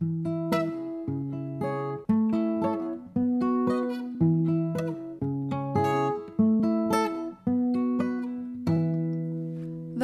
The 0.00 0.06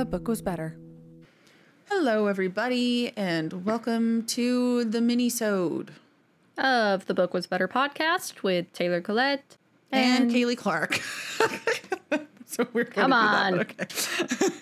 book 0.05 0.29
was 0.29 0.43
better. 0.43 0.77
Hello, 1.89 2.27
everybody, 2.27 3.11
and 3.17 3.65
welcome 3.65 4.27
to 4.27 4.85
the 4.85 5.01
mini-sode 5.01 5.93
of 6.59 7.07
the 7.07 7.15
Book 7.15 7.33
Was 7.33 7.47
Better 7.47 7.67
podcast 7.67 8.43
with 8.43 8.71
Taylor 8.75 9.01
Collette 9.01 9.57
and, 9.91 10.25
and, 10.25 10.31
Kaley 10.31 10.59
Clark. 10.59 10.97
so 12.45 12.69
we're 12.75 12.85
Come 12.85 13.15
on. 13.15 13.61
Okay. 13.61 13.87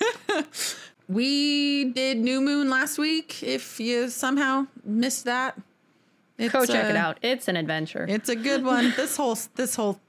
we 1.09 1.84
did 1.93 2.18
New 2.18 2.41
Moon 2.41 2.70
last 2.70 2.98
week. 2.98 3.43
If 3.43 3.79
you 3.80 4.09
somehow 4.09 4.66
missed 4.84 5.25
that, 5.25 5.59
go 6.38 6.64
check 6.66 6.91
it 6.91 6.97
uh, 6.97 6.98
out. 6.98 7.19
It's 7.23 7.48
an 7.48 7.56
adventure. 7.56 8.06
It's 8.09 8.28
a 8.28 8.37
good 8.37 8.65
one. 8.65 8.92
This 8.97 9.16
whole 9.16 9.37
this 9.56 9.75
whole 9.77 10.01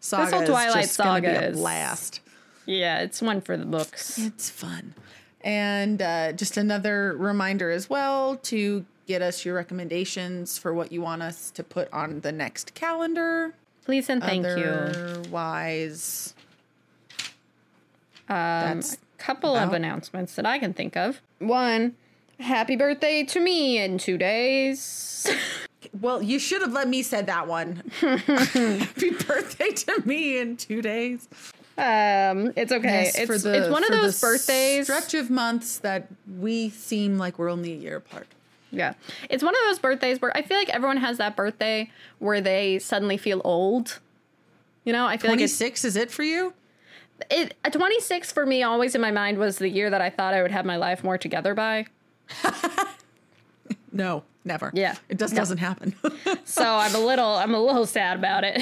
saga 0.00 0.24
this 0.24 0.34
whole 0.34 0.46
Twilight 0.46 0.84
is 0.84 0.86
just 0.88 0.98
gonna 0.98 1.20
be 1.20 1.26
saga 1.28 1.46
a 1.46 1.48
is- 1.50 1.56
blast. 1.56 2.20
yeah, 2.66 3.00
it's 3.00 3.20
one 3.22 3.40
for 3.40 3.56
the 3.56 3.64
books. 3.66 4.18
It's 4.18 4.50
fun. 4.50 4.94
And 5.44 6.00
uh, 6.00 6.32
just 6.32 6.56
another 6.56 7.16
reminder 7.16 7.70
as 7.70 7.90
well 7.90 8.36
to 8.36 8.84
get 9.08 9.22
us 9.22 9.44
your 9.44 9.56
recommendations 9.56 10.56
for 10.58 10.72
what 10.72 10.92
you 10.92 11.02
want 11.02 11.22
us 11.22 11.50
to 11.50 11.64
put 11.64 11.92
on 11.92 12.20
the 12.20 12.30
next 12.30 12.74
calendar. 12.74 13.52
Please 13.84 14.08
and 14.08 14.22
thank 14.22 14.44
you. 14.46 14.64
Otherwise, 14.64 16.34
Um, 18.28 18.36
that's 18.78 18.96
a 19.22 19.24
couple 19.24 19.56
of 19.56 19.72
announcements 19.72 20.34
that 20.34 20.46
I 20.46 20.58
can 20.58 20.72
think 20.72 20.96
of. 20.96 21.20
One, 21.38 21.94
happy 22.40 22.76
birthday 22.76 23.24
to 23.24 23.40
me 23.40 23.78
in 23.78 23.98
two 23.98 24.18
days. 24.18 25.28
well, 26.00 26.22
you 26.22 26.38
should 26.38 26.62
have 26.62 26.72
let 26.72 26.88
me 26.88 27.02
said 27.02 27.26
that 27.26 27.46
one. 27.46 27.82
Happy 28.00 29.10
birthday 29.10 29.70
to 29.70 30.02
me 30.04 30.38
in 30.38 30.56
two 30.56 30.82
days. 30.82 31.28
um, 31.78 32.52
it's 32.56 32.72
okay. 32.72 33.04
Yes, 33.04 33.18
it's 33.18 33.44
it's 33.44 33.68
one 33.68 33.84
of 33.84 33.88
for 33.90 33.96
the 33.96 34.02
those 34.02 34.20
birthdays. 34.20 34.86
Stretch 34.86 35.14
of 35.14 35.30
months 35.30 35.78
that 35.78 36.08
we 36.38 36.70
seem 36.70 37.18
like 37.18 37.38
we're 37.38 37.50
only 37.50 37.72
a 37.72 37.76
year 37.76 37.96
apart. 37.96 38.26
Yeah. 38.70 38.94
It's 39.28 39.42
one 39.44 39.54
of 39.54 39.60
those 39.66 39.78
birthdays 39.78 40.20
where 40.20 40.36
I 40.36 40.42
feel 40.42 40.56
like 40.56 40.70
everyone 40.70 40.96
has 40.96 41.18
that 41.18 41.36
birthday 41.36 41.90
where 42.18 42.40
they 42.40 42.78
suddenly 42.78 43.18
feel 43.18 43.40
old. 43.44 44.00
You 44.84 44.92
know, 44.92 45.06
I 45.06 45.16
feel 45.16 45.30
like 45.30 45.36
Twenty 45.36 45.44
it's 45.44 45.54
six 45.54 45.84
is 45.84 45.94
it 45.94 46.10
for 46.10 46.22
you? 46.22 46.54
It 47.30 47.54
a 47.64 47.70
26 47.70 48.32
for 48.32 48.44
me 48.46 48.62
always 48.62 48.94
in 48.94 49.00
my 49.00 49.10
mind 49.10 49.38
was 49.38 49.58
the 49.58 49.68
year 49.68 49.90
that 49.90 50.00
I 50.00 50.10
thought 50.10 50.34
I 50.34 50.42
would 50.42 50.50
have 50.50 50.64
my 50.64 50.76
life 50.76 51.02
more 51.04 51.18
together 51.18 51.54
by. 51.54 51.86
No, 53.94 54.22
never. 54.44 54.70
Yeah. 54.74 54.96
it 55.10 55.18
just 55.18 55.34
No. 55.34 55.40
doesn't 55.40 55.58
happen. 55.58 55.94
So 56.44 56.64
I'm 56.64 56.94
a 56.94 56.98
little 56.98 57.26
I'm 57.34 57.54
a 57.54 57.60
little 57.60 57.86
sad 57.86 58.18
about 58.18 58.42
it. 58.44 58.60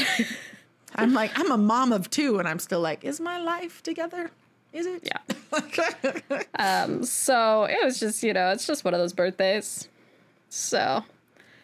I'm 0.97 1.15
like, 1.15 1.31
I'm 1.39 1.51
a 1.53 1.57
mom 1.57 1.93
of 1.93 2.11
two, 2.11 2.39
and 2.41 2.49
I'm 2.49 2.59
still 2.59 2.81
like, 2.81 3.05
is 3.05 3.21
my 3.21 3.39
life 3.39 3.81
together? 3.83 4.31
Is 4.73 4.87
it? 4.87 5.09
Yeah. 5.09 6.43
um 6.59 7.05
so 7.05 7.65
it 7.65 7.79
was 7.85 7.99
just, 8.01 8.23
you 8.25 8.33
know, 8.33 8.51
it's 8.51 8.67
just 8.67 8.85
one 8.85 8.93
of 8.95 8.99
those 9.01 9.13
birthdays. 9.13 9.89
So 10.49 11.05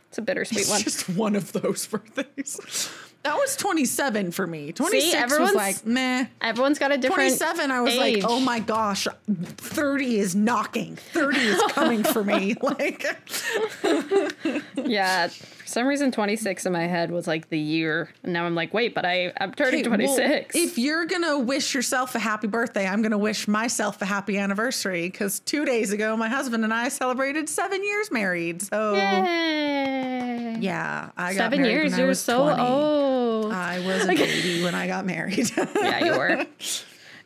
it's 0.08 0.18
a 0.18 0.22
bittersweet 0.22 0.60
it's 0.60 0.70
one. 0.70 0.80
just 0.82 1.08
one 1.10 1.36
of 1.36 1.52
those 1.52 1.86
birthdays. 1.86 2.88
That 3.26 3.36
was 3.36 3.56
27 3.56 4.30
for 4.30 4.46
me. 4.46 4.70
26 4.72 5.04
was 5.14 5.14
everyone's 5.22 5.54
like, 5.56 5.84
meh. 5.84 6.26
Everyone's 6.40 6.78
got 6.78 6.92
a 6.92 6.96
different 6.96 7.36
27, 7.36 7.70
I 7.72 7.80
was 7.80 7.94
age. 7.94 8.22
like, 8.22 8.30
oh 8.30 8.38
my 8.38 8.60
gosh, 8.60 9.08
30 9.28 10.18
is 10.20 10.36
knocking. 10.36 10.94
30 10.96 11.38
is 11.40 11.62
coming 11.72 12.04
for 12.04 12.22
me. 12.22 12.54
Like, 12.62 13.04
Yeah. 14.76 15.28
For 15.28 15.66
some 15.66 15.86
reason 15.88 16.12
26 16.12 16.64
in 16.66 16.72
my 16.72 16.86
head 16.86 17.10
was 17.10 17.26
like 17.26 17.48
the 17.48 17.58
year. 17.58 18.10
And 18.22 18.32
now 18.32 18.44
I'm 18.46 18.54
like, 18.54 18.72
wait, 18.72 18.94
but 18.94 19.04
I 19.04 19.32
I'm 19.40 19.52
turning 19.52 19.80
Okay, 19.80 19.88
well, 19.88 20.16
26. 20.16 20.54
if 20.54 20.78
you're 20.78 21.04
gonna 21.06 21.38
wish 21.40 21.74
yourself 21.74 22.14
a 22.14 22.18
happy 22.20 22.46
birthday, 22.46 22.86
I'm 22.86 23.02
gonna 23.02 23.18
wish 23.18 23.48
myself 23.48 24.00
a 24.00 24.04
happy 24.04 24.38
anniversary 24.38 25.08
because 25.10 25.40
two 25.40 25.64
days 25.64 25.92
ago, 25.92 26.16
my 26.16 26.28
husband 26.28 26.62
and 26.62 26.72
I 26.72 26.88
celebrated 26.88 27.48
seven 27.48 27.82
years 27.82 28.12
married. 28.12 28.62
So 28.62 28.94
Yay. 28.94 30.56
yeah, 30.60 31.10
I 31.16 31.32
got 31.34 31.38
Seven 31.38 31.64
years, 31.64 31.98
you're 31.98 32.06
was 32.06 32.20
so 32.20 32.44
20. 32.54 32.62
old. 32.62 33.05
I 33.76 33.86
was 33.86 34.04
a 34.04 34.08
baby 34.08 34.62
when 34.62 34.74
I 34.74 34.86
got 34.86 35.04
married. 35.04 35.50
yeah, 35.76 36.04
you 36.04 36.18
were. 36.18 36.46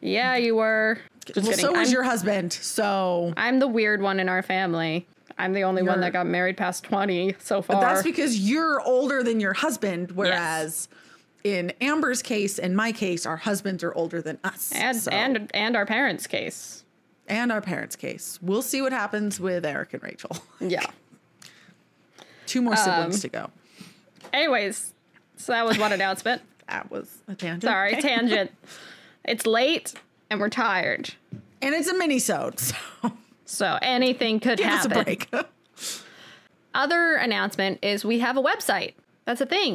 Yeah, 0.01 0.37
you 0.37 0.57
were. 0.57 0.99
Just 1.27 1.37
well, 1.37 1.47
kidding. 1.47 1.61
so 1.65 1.73
was 1.73 1.89
I'm, 1.89 1.93
your 1.93 2.03
husband. 2.03 2.53
So 2.53 3.33
I'm 3.37 3.59
the 3.61 3.69
weird 3.69 4.03
one 4.03 4.19
in 4.19 4.29
our 4.29 4.43
family. 4.43 5.07
I'm 5.39 5.53
the 5.53 5.63
only 5.63 5.83
one 5.83 6.01
that 6.01 6.13
got 6.13 6.27
married 6.27 6.57
past 6.57 6.85
20 6.85 7.37
so 7.39 7.63
far. 7.63 7.81
that's 7.81 8.03
because 8.03 8.39
you're 8.39 8.81
older 8.81 9.23
than 9.23 9.41
your 9.41 9.55
husband, 9.55 10.13
whereas. 10.13 10.89
In 11.43 11.73
Amber's 11.81 12.21
case 12.21 12.59
and 12.59 12.77
my 12.77 12.93
case, 12.93 13.25
our 13.25 13.39
husbands 13.39 13.83
are 13.83 13.95
older 13.95 14.21
than 14.21 14.39
us. 14.45 14.73
and 14.75 14.99
so- 14.99 15.11
and 15.11 15.51
and 15.55 15.75
our 15.77 15.87
parents' 15.87 16.27
case. 16.27 16.85
and 17.29 17.51
our 17.51 17.63
parents' 17.63 17.97
case. 17.97 18.39
We'll 18.43 18.61
see 18.61 18.83
what 18.83 18.93
happens 18.93 19.41
with 19.41 19.65
Eric 19.65 19.95
and 19.95 20.03
Rachel. 20.03 20.37
Yeah. 20.61 20.85
Two 22.47 22.61
more 22.61 22.77
siblings 22.77 23.15
Um, 23.15 23.21
to 23.23 23.29
go. 23.29 23.51
Anyways, 24.35 24.93
so 25.41 25.53
that 25.53 25.65
was 25.67 25.79
one 25.79 25.93
announcement. 25.93 26.43
That 26.69 26.89
was 26.89 27.13
a 27.27 27.35
tangent. 27.35 27.65
Sorry, 27.65 27.93
Okay. 27.97 28.01
tangent. 28.15 28.53
It's 29.25 29.45
late 29.45 29.95
and 30.31 30.39
we're 30.39 30.49
tired. 30.51 31.13
And 31.61 31.75
it's 31.75 31.89
a 31.89 31.95
mini-sode, 31.99 32.61
so 32.61 32.75
So 33.45 33.79
anything 33.83 34.39
could 34.39 34.59
give 34.59 34.67
happen. 34.69 34.93
us 34.93 35.01
a 35.01 35.05
break. 35.05 35.29
Other 36.73 37.15
announcement 37.17 37.81
is 37.83 38.05
we 38.05 38.21
have 38.21 38.37
a 38.37 38.43
website. 38.43 38.95
That's 39.25 39.41
a 39.41 39.47
thing. 39.47 39.75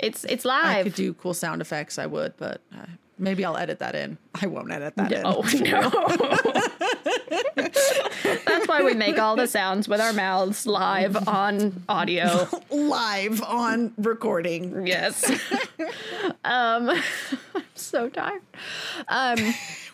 It's 0.00 0.24
it's 0.24 0.44
I 0.46 0.82
could 0.82 0.94
do 0.94 1.14
cool 1.14 1.32
sound 1.32 1.62
effects. 1.62 1.98
I 1.98 2.04
would, 2.04 2.34
but 2.36 2.60
uh, 2.74 2.84
maybe 3.18 3.44
I'll 3.44 3.56
edit 3.56 3.78
that 3.80 3.94
in. 3.94 4.18
I 4.40 4.46
won't 4.46 4.70
edit 4.70 4.96
that 4.96 5.12
in. 5.12 5.22
Oh 5.24 5.40
no. 5.60 5.90
That's 8.44 8.68
why 8.68 8.82
we 8.82 8.94
make 8.94 9.18
all 9.18 9.36
the 9.36 9.46
sounds 9.46 9.88
with 9.88 10.00
our 10.00 10.12
mouths 10.12 10.66
live 10.66 11.28
on 11.28 11.82
audio. 11.88 12.48
Live 12.70 13.42
on 13.42 13.92
recording. 13.98 14.86
Yes. 14.86 15.28
um 16.44 16.90
I'm 16.90 17.64
so 17.74 18.08
tired. 18.08 18.42
Um 19.08 19.38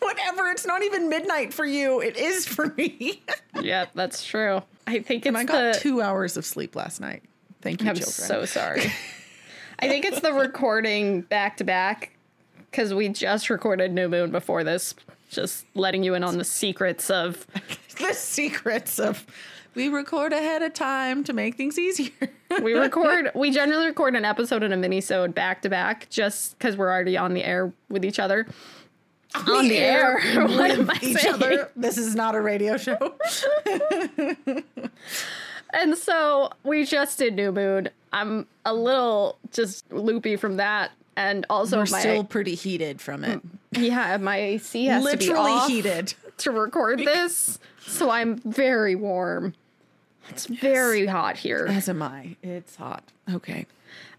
Whatever. 0.00 0.50
It's 0.50 0.66
not 0.66 0.82
even 0.82 1.08
midnight 1.08 1.54
for 1.54 1.64
you. 1.64 2.00
It 2.00 2.16
is 2.16 2.46
for 2.46 2.68
me. 2.76 3.22
yeah, 3.60 3.86
that's 3.94 4.24
true. 4.24 4.62
I 4.86 5.00
think 5.00 5.24
it's 5.24 5.28
and 5.28 5.38
I 5.38 5.44
got 5.44 5.74
the 5.74 5.80
two 5.80 6.02
hours 6.02 6.36
of 6.36 6.44
sleep 6.44 6.76
last 6.76 7.00
night. 7.00 7.22
Thank 7.62 7.82
you, 7.82 7.88
I'm 7.88 7.94
children. 7.96 8.12
so 8.12 8.44
sorry. 8.44 8.92
I 9.78 9.88
think 9.88 10.04
it's 10.04 10.20
the 10.20 10.32
recording 10.32 11.22
back 11.22 11.56
to 11.58 11.64
back 11.64 12.13
because 12.74 12.92
we 12.92 13.08
just 13.08 13.50
recorded 13.50 13.92
New 13.92 14.08
Moon 14.08 14.32
before 14.32 14.64
this. 14.64 14.96
Just 15.30 15.64
letting 15.76 16.02
you 16.02 16.14
in 16.14 16.24
on 16.24 16.38
the 16.38 16.44
secrets 16.44 17.08
of 17.08 17.46
the 17.98 18.12
secrets 18.12 18.98
of 18.98 19.24
we 19.76 19.88
record 19.88 20.32
ahead 20.32 20.60
of 20.62 20.74
time 20.74 21.22
to 21.24 21.32
make 21.32 21.56
things 21.56 21.78
easier. 21.78 22.10
we 22.62 22.74
record 22.74 23.30
we 23.36 23.52
generally 23.52 23.86
record 23.86 24.16
an 24.16 24.24
episode 24.24 24.64
and 24.64 24.74
a 24.74 24.76
mini-sode 24.76 25.34
back 25.34 25.62
to 25.62 25.70
back 25.70 26.08
just 26.10 26.58
because 26.58 26.76
we're 26.76 26.90
already 26.90 27.16
on 27.16 27.32
the 27.32 27.44
air 27.44 27.72
with 27.88 28.04
each 28.04 28.18
other 28.18 28.46
on 29.48 29.66
the 29.66 29.78
air, 29.78 30.20
what 30.34 30.70
am 30.70 30.88
I 30.88 30.98
each 31.02 31.18
saying? 31.18 31.34
other. 31.34 31.70
This 31.74 31.98
is 31.98 32.14
not 32.14 32.36
a 32.36 32.41
radio 32.41 32.76
show. 32.76 33.14
and 35.72 35.96
so 35.96 36.50
we 36.62 36.84
just 36.84 37.18
did 37.18 37.34
new 37.34 37.50
moon 37.50 37.88
i'm 38.12 38.46
a 38.64 38.72
little 38.72 39.38
just 39.50 39.91
loopy 39.92 40.36
from 40.36 40.56
that 40.56 40.92
and 41.16 41.47
also 41.50 41.78
We're 41.78 41.86
my 41.91 42.00
still 42.00 42.25
pretty 42.25 42.54
heated 42.54 43.00
from 43.00 43.25
it. 43.25 43.41
yeah 43.72 44.16
my 44.19 44.36
ac 44.38 44.86
has 44.86 45.04
to 45.04 45.16
be 45.16 45.26
Literally 45.26 45.52
off 45.52 45.69
heated. 45.69 46.14
to 46.38 46.50
record 46.50 46.98
this 47.00 47.58
so 47.86 48.10
i'm 48.10 48.36
very 48.38 48.94
warm 48.94 49.54
it's 50.30 50.47
very 50.47 51.06
hot 51.06 51.36
here 51.36 51.66
As 51.68 51.86
am 51.89 52.03
I. 52.03 52.36
It's 52.42 52.77
hot. 52.77 53.04
Okay. 53.34 53.66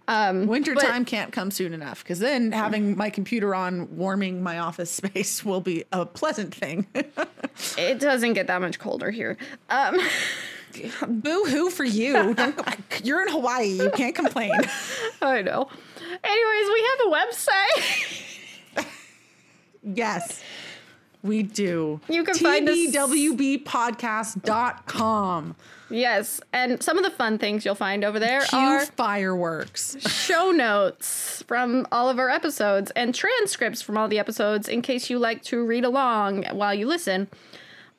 um 0.08 0.46
Wintertime 0.46 1.04
can't 1.04 1.32
come 1.32 1.50
soon 1.50 1.74
enough 1.74 2.04
because 2.04 2.20
then 2.20 2.52
having 2.52 2.96
my 2.96 3.10
computer 3.10 3.56
on 3.56 3.98
warming 3.98 4.44
my 4.44 4.60
office 4.60 4.92
space 5.02 5.44
will 5.44 5.62
be 5.62 5.84
a 5.92 6.06
pleasant 6.06 6.54
thing. 6.54 6.86
it 7.78 8.00
doesn't 8.00 8.34
get 8.34 8.46
that 8.48 8.62
much 8.62 8.78
colder 8.78 9.10
here 9.10 9.36
um 9.72 10.00
Boo 11.08 11.46
hoo 11.46 11.70
for 11.70 11.86
you. 11.86 12.36
You're 13.04 13.22
in 13.22 13.30
Hawaii. 13.30 13.68
You 13.82 13.90
can't 13.92 14.14
complain. 14.14 14.52
i 15.22 15.42
know 15.42 15.70
anyways 16.24 16.68
we 16.74 16.82
have 16.90 17.00
a 17.08 17.10
website 17.12 18.84
Yes, 19.88 20.42
we 21.22 21.44
do. 21.44 22.02
You 22.10 22.24
can 22.24 22.34
find 22.34 22.68
us- 22.68 22.76
TBWBpodcast.com. 22.76 25.56
yes 25.92 26.42
and 26.54 26.82
some 26.82 26.98
of 26.98 27.04
the 27.04 27.12
fun 27.12 27.38
things 27.38 27.64
you'll 27.64 27.76
find 27.76 28.04
over 28.04 28.18
there 28.20 28.42
Cue 28.42 28.58
are 28.58 28.84
fireworks. 28.88 29.96
show 30.12 30.50
notes 30.52 31.44
from 31.48 31.86
all 31.92 32.10
of 32.10 32.18
our 32.18 32.32
episodes 32.32 32.90
and 32.96 33.14
transcripts 33.14 33.84
from 33.84 33.96
all 33.98 34.08
the 34.08 34.18
episodes 34.18 34.68
in 34.68 34.82
case 34.82 35.08
you 35.12 35.20
like 35.20 35.44
to 35.44 35.64
read 35.64 35.86
along 35.86 36.46
while 36.54 36.74
you 36.74 36.88
listen 36.88 37.28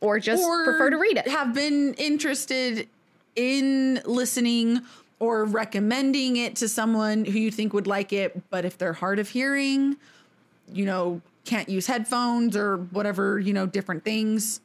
or 0.00 0.18
just 0.18 0.42
prefer 0.42 0.90
to 0.90 0.96
read 0.96 1.16
it. 1.16 1.28
Have 1.28 1.54
been 1.54 1.94
interested 1.94 2.88
in 3.36 4.00
listening 4.04 4.80
or 5.18 5.44
recommending 5.44 6.36
it 6.36 6.56
to 6.56 6.68
someone 6.68 7.24
who 7.24 7.38
you 7.38 7.50
think 7.50 7.72
would 7.72 7.86
like 7.86 8.12
it, 8.12 8.50
but 8.50 8.64
if 8.64 8.76
they're 8.76 8.92
hard 8.92 9.18
of 9.18 9.28
hearing, 9.30 9.96
you 10.72 10.84
know, 10.84 11.20
can't 11.44 11.68
use 11.68 11.86
headphones 11.86 12.56
or 12.56 12.76
whatever, 12.76 13.38
you 13.38 13.52
know, 13.52 13.66
different 13.66 14.04
things. 14.04 14.60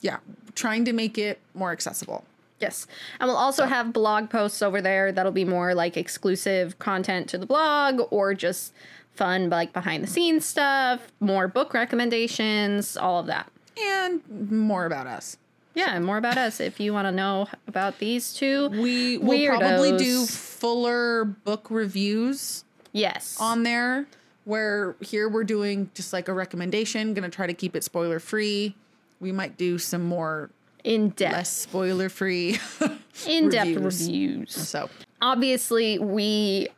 Yeah, 0.00 0.18
trying 0.54 0.84
to 0.84 0.92
make 0.92 1.18
it 1.18 1.40
more 1.54 1.72
accessible. 1.72 2.24
Yes. 2.60 2.86
And 3.20 3.28
we'll 3.28 3.36
also 3.36 3.66
have 3.66 3.92
blog 3.92 4.30
posts 4.30 4.62
over 4.62 4.80
there 4.80 5.12
that'll 5.12 5.32
be 5.32 5.44
more 5.44 5.74
like 5.74 5.96
exclusive 5.96 6.78
content 6.78 7.28
to 7.30 7.38
the 7.38 7.46
blog 7.46 8.00
or 8.10 8.34
just 8.34 8.72
fun, 9.14 9.50
like 9.50 9.72
behind 9.72 10.02
the 10.04 10.08
scenes 10.08 10.44
stuff, 10.46 11.12
more 11.20 11.48
book 11.48 11.74
recommendations, 11.74 12.96
all 12.96 13.20
of 13.20 13.26
that. 13.26 13.50
And 13.78 14.22
more 14.50 14.86
about 14.86 15.06
us. 15.06 15.36
Yeah, 15.76 15.94
and 15.94 16.04
more 16.04 16.16
about 16.16 16.38
us 16.38 16.58
if 16.58 16.80
you 16.80 16.92
want 16.92 17.06
to 17.06 17.12
know 17.12 17.46
about 17.68 17.98
these 17.98 18.32
two. 18.32 18.70
We 18.70 19.18
will 19.18 19.46
probably 19.58 19.96
do 19.98 20.24
fuller 20.26 21.24
book 21.26 21.68
reviews 21.70 22.64
Yes. 22.92 23.36
on 23.38 23.62
there 23.62 24.06
where 24.44 24.96
here 25.00 25.28
we're 25.28 25.44
doing 25.44 25.90
just 25.94 26.12
like 26.14 26.28
a 26.28 26.32
recommendation, 26.32 27.12
going 27.14 27.28
to 27.30 27.34
try 27.34 27.46
to 27.46 27.52
keep 27.54 27.76
it 27.76 27.84
spoiler 27.84 28.18
free. 28.18 28.74
We 29.20 29.32
might 29.32 29.56
do 29.58 29.76
some 29.78 30.02
more 30.02 30.50
in 30.82 31.10
depth. 31.10 31.32
less 31.34 31.52
spoiler 31.52 32.08
free. 32.08 32.58
in 33.26 33.50
depth 33.50 33.68
reviews. 33.68 34.06
reviews. 34.06 34.52
so, 34.54 34.88
obviously 35.20 35.98
we 35.98 36.68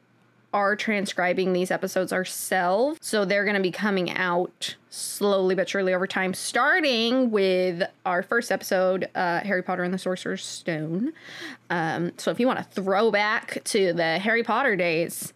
are 0.52 0.76
transcribing 0.76 1.52
these 1.52 1.70
episodes 1.70 2.12
ourselves. 2.12 2.98
So 3.02 3.24
they're 3.24 3.44
going 3.44 3.56
to 3.56 3.62
be 3.62 3.70
coming 3.70 4.10
out 4.10 4.76
slowly 4.90 5.54
but 5.54 5.68
surely 5.68 5.92
over 5.92 6.06
time 6.06 6.32
starting 6.32 7.30
with 7.30 7.82
our 8.06 8.22
first 8.22 8.50
episode 8.50 9.08
uh, 9.14 9.40
harry 9.40 9.62
potter 9.62 9.82
and 9.82 9.92
the 9.92 9.98
sorcerer's 9.98 10.44
stone. 10.44 11.12
Um, 11.70 12.12
so 12.16 12.30
if 12.30 12.40
you 12.40 12.46
want 12.46 12.58
to 12.58 12.64
throw 12.82 13.10
back 13.10 13.62
to 13.64 13.92
the 13.92 14.18
harry 14.18 14.42
potter 14.42 14.76
days 14.76 15.34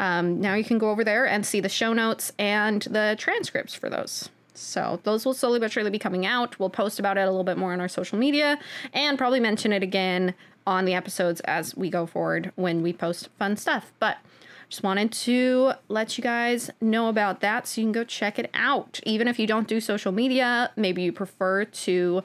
um, 0.00 0.40
now 0.40 0.54
you 0.54 0.64
can 0.64 0.78
go 0.78 0.90
over 0.90 1.04
there 1.04 1.26
and 1.26 1.44
see 1.44 1.60
the 1.60 1.68
show 1.68 1.92
notes 1.92 2.32
and 2.38 2.82
the 2.82 3.16
transcripts 3.18 3.74
for 3.74 3.90
those. 3.90 4.30
So 4.54 5.00
those 5.04 5.24
will 5.24 5.34
slowly 5.34 5.60
but 5.60 5.70
surely 5.70 5.90
be 5.90 5.98
coming 5.98 6.26
out. 6.26 6.58
We'll 6.58 6.70
post 6.70 6.98
about 6.98 7.16
it 7.16 7.22
a 7.22 7.30
little 7.30 7.44
bit 7.44 7.58
more 7.58 7.72
on 7.72 7.80
our 7.80 7.88
social 7.88 8.18
media 8.18 8.58
and 8.92 9.16
probably 9.16 9.40
mention 9.40 9.72
it 9.72 9.82
again 9.82 10.34
on 10.68 10.84
the 10.84 10.92
episodes 10.92 11.40
as 11.46 11.74
we 11.74 11.88
go 11.88 12.04
forward 12.04 12.52
when 12.54 12.82
we 12.82 12.92
post 12.92 13.30
fun 13.38 13.56
stuff. 13.56 13.90
But 13.98 14.18
just 14.68 14.82
wanted 14.82 15.10
to 15.12 15.72
let 15.88 16.18
you 16.18 16.22
guys 16.22 16.70
know 16.78 17.08
about 17.08 17.40
that 17.40 17.66
so 17.66 17.80
you 17.80 17.86
can 17.86 17.92
go 17.92 18.04
check 18.04 18.38
it 18.38 18.50
out. 18.52 19.00
Even 19.06 19.26
if 19.26 19.38
you 19.38 19.46
don't 19.46 19.66
do 19.66 19.80
social 19.80 20.12
media, 20.12 20.70
maybe 20.76 21.02
you 21.02 21.10
prefer 21.10 21.64
to 21.64 22.22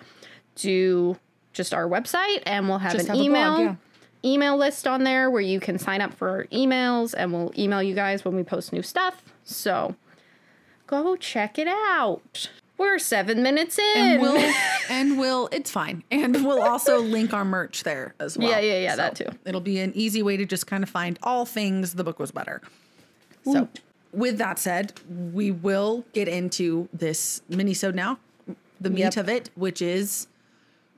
do 0.56 1.18
just 1.54 1.74
our 1.74 1.88
website 1.88 2.44
and 2.46 2.68
we'll 2.68 2.80
have 2.80 2.92
Just 2.92 3.08
an 3.08 3.16
have 3.16 3.26
a 3.26 3.30
blog, 3.30 3.60
email 3.60 3.60
yeah. 3.62 3.76
email 4.26 4.58
list 4.58 4.88
on 4.88 5.06
there 5.06 5.32
where 5.32 5.42
you 5.42 5.62
can 5.62 5.80
sign 5.80 6.02
up 6.02 6.14
for 6.14 6.28
our 6.30 6.46
emails 6.46 7.14
and 7.18 7.32
we'll 7.32 7.54
email 7.58 7.82
you 7.82 7.96
guys 7.96 8.26
when 8.26 8.36
we 8.36 8.44
post 8.44 8.74
new 8.74 8.82
stuff. 8.82 9.24
So 9.46 9.96
go 10.86 11.16
check 11.16 11.58
it 11.58 11.70
out. 11.70 12.50
We're 12.78 12.98
seven 13.00 13.44
minutes 13.44 13.78
in. 13.78 13.86
and 13.98 14.22
we'll, 14.22 14.54
and 14.90 15.18
we'll, 15.20 15.48
it's 15.52 15.70
fine. 15.72 16.04
And 16.12 16.34
we'll 16.46 16.62
also 16.62 17.00
link 17.00 17.34
our 17.34 17.46
merch 17.46 17.84
there 17.84 18.16
as 18.20 18.38
well. 18.38 18.50
Yeah, 18.50 18.60
yeah, 18.60 18.80
yeah, 18.80 18.96
that 18.96 19.16
too. 19.16 19.28
It'll 19.46 19.62
be 19.62 19.80
an 19.80 19.92
easy 19.96 20.24
way 20.24 20.38
to 20.38 20.46
just 20.46 20.66
kind 20.68 20.84
of 20.84 20.90
find 20.90 21.18
all 21.24 21.46
things 21.46 21.94
the 21.94 22.04
book 22.04 22.20
was 22.20 22.32
better. 22.32 22.62
So, 23.44 23.68
with 24.12 24.38
that 24.38 24.58
said, 24.60 24.94
we 25.34 25.52
will 25.52 26.06
get 26.14 26.28
into 26.28 26.88
this 26.94 27.42
mini-sode 27.50 27.96
now, 27.96 28.20
the 28.80 28.90
meat 28.90 29.02
Yep. 29.02 29.18
of 29.18 29.30
it, 29.30 29.50
which 29.56 29.82
is 29.82 30.28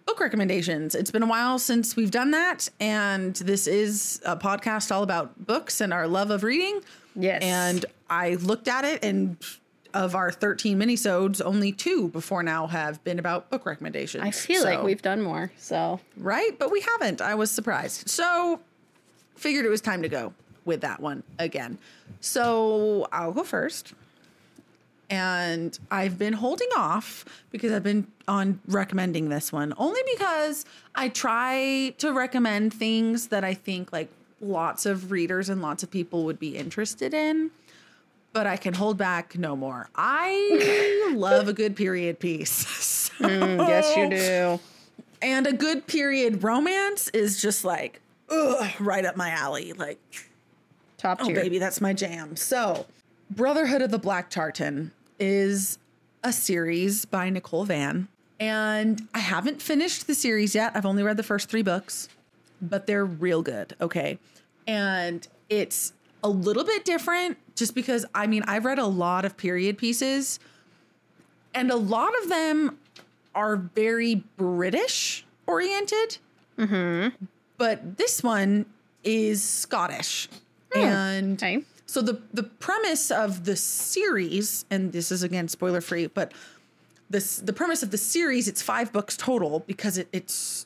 book 0.05 0.19
recommendations. 0.19 0.93
It's 0.95 1.09
been 1.11 1.23
a 1.23 1.27
while 1.27 1.57
since 1.57 1.95
we've 1.95 2.11
done 2.11 2.31
that, 2.31 2.69
and 2.79 3.35
this 3.37 3.65
is 3.67 4.21
a 4.25 4.37
podcast 4.37 4.91
all 4.91 5.01
about 5.03 5.45
books 5.47 5.81
and 5.81 5.91
our 5.91 6.07
love 6.07 6.29
of 6.29 6.43
reading. 6.43 6.81
Yes. 7.15 7.41
And 7.41 7.85
I 8.09 8.35
looked 8.35 8.67
at 8.67 8.85
it, 8.85 9.03
and 9.03 9.37
of 9.95 10.13
our 10.13 10.29
13 10.29 10.77
minisodes, 10.77 11.41
only 11.43 11.71
two 11.71 12.09
before 12.09 12.43
now 12.43 12.67
have 12.67 13.01
been 13.05 13.17
about 13.17 13.49
book 13.49 13.65
recommendations. 13.65 14.23
I 14.23 14.31
feel 14.31 14.63
like 14.63 14.83
we've 14.83 15.01
done 15.01 15.21
more. 15.21 15.51
So 15.57 16.01
right? 16.17 16.59
But 16.59 16.69
we 16.69 16.81
haven't. 16.81 17.21
I 17.21 17.33
was 17.33 17.49
surprised. 17.49 18.09
So 18.09 18.59
figured 19.35 19.65
it 19.65 19.69
was 19.69 19.81
time 19.81 20.01
to 20.01 20.09
go 20.09 20.33
with 20.65 20.81
that 20.81 20.99
one 20.99 21.23
again. 21.39 21.77
So 22.19 23.07
I'll 23.11 23.31
go 23.31 23.43
first. 23.43 23.93
And 25.09 25.77
I've 25.91 26.17
been 26.17 26.33
holding 26.33 26.69
off 26.75 27.25
because 27.51 27.71
I've 27.71 27.83
been 27.83 28.07
on 28.27 28.59
recommending 28.67 29.29
this 29.29 29.51
one 29.51 29.71
only 29.77 30.01
because 30.13 30.65
I 30.95 31.09
try 31.09 31.93
to 31.99 32.11
recommend 32.11 32.73
things 32.73 33.27
that 33.27 33.43
I 33.43 33.53
think 33.53 33.93
like 33.93 34.09
lots 34.41 34.85
of 34.85 35.11
readers 35.11 35.47
and 35.47 35.61
lots 35.61 35.83
of 35.83 35.91
people 35.91 36.25
would 36.25 36.39
be 36.39 36.57
interested 36.57 37.13
in. 37.13 37.51
But 38.35 38.47
I 38.47 38.57
can 38.57 38.73
hold 38.73 38.97
back 38.97 39.37
no 39.37 39.55
more. 39.55 39.89
I 39.95 41.09
love 41.15 41.47
a 41.47 41.53
good 41.53 41.75
period 41.77 42.19
piece. 42.19 42.65
So- 43.05 43.29
mm, 43.29 43.65
yes, 43.65 43.95
you 43.95 44.09
do. 44.09 44.59
and 45.21 45.47
a 45.47 45.53
good 45.53 45.87
period 45.87 46.43
romance 46.43 47.07
is 47.09 47.41
just 47.41 47.63
like, 47.63 48.01
ugh, 48.29 48.69
right 48.81 49.05
up 49.05 49.15
my 49.15 49.29
alley. 49.29 49.71
Like, 49.71 49.97
Top 50.97 51.19
oh, 51.21 51.27
tier. 51.27 51.39
oh, 51.39 51.41
baby, 51.41 51.57
that's 51.59 51.79
my 51.79 51.93
jam. 51.93 52.35
So, 52.35 52.85
Brotherhood 53.31 53.81
of 53.81 53.91
the 53.91 53.99
Black 53.99 54.29
Tartan 54.29 54.91
is 55.17 55.77
a 56.25 56.33
series 56.33 57.05
by 57.05 57.29
Nicole 57.29 57.63
Van. 57.63 58.09
And 58.37 59.07
I 59.13 59.19
haven't 59.19 59.61
finished 59.61 60.07
the 60.07 60.15
series 60.15 60.53
yet. 60.53 60.73
I've 60.75 60.85
only 60.85 61.03
read 61.03 61.15
the 61.15 61.23
first 61.23 61.47
three 61.49 61.63
books, 61.63 62.09
but 62.61 62.85
they're 62.85 63.05
real 63.05 63.41
good. 63.43 63.75
Okay. 63.79 64.19
And 64.67 65.25
it's 65.47 65.93
a 66.25 66.29
little 66.29 66.63
bit 66.63 66.83
different 66.83 67.37
just 67.55 67.75
because, 67.75 68.03
I 68.15 68.25
mean, 68.25 68.43
I've 68.47 68.65
read 68.65 68.79
a 68.79 68.85
lot 68.87 69.25
of 69.25 69.37
period 69.37 69.77
pieces, 69.77 70.39
and 71.53 71.69
a 71.69 71.75
lot 71.75 72.13
of 72.23 72.29
them 72.29 72.79
are 73.35 73.55
very 73.55 74.23
British 74.35 75.23
oriented. 75.45 76.17
Mm-hmm. 76.57 77.25
But 77.59 77.97
this 77.97 78.23
one 78.23 78.65
is 79.03 79.43
Scottish. 79.43 80.27
Hmm. 80.73 80.79
And 80.79 81.33
Okay. 81.43 81.63
so 81.85 82.01
the 82.01 82.19
the 82.33 82.43
premise 82.43 83.11
of 83.11 83.45
the 83.45 83.55
series, 83.55 84.65
and 84.71 84.91
this 84.91 85.11
is 85.11 85.21
again 85.21 85.47
spoiler 85.47 85.79
free, 85.79 86.07
but 86.07 86.33
this 87.09 87.37
the 87.37 87.53
premise 87.53 87.83
of 87.83 87.91
the 87.91 87.99
series, 87.99 88.47
it's 88.47 88.63
five 88.63 88.91
books 88.91 89.15
total 89.15 89.59
because 89.67 89.99
it, 89.99 90.07
it's 90.11 90.65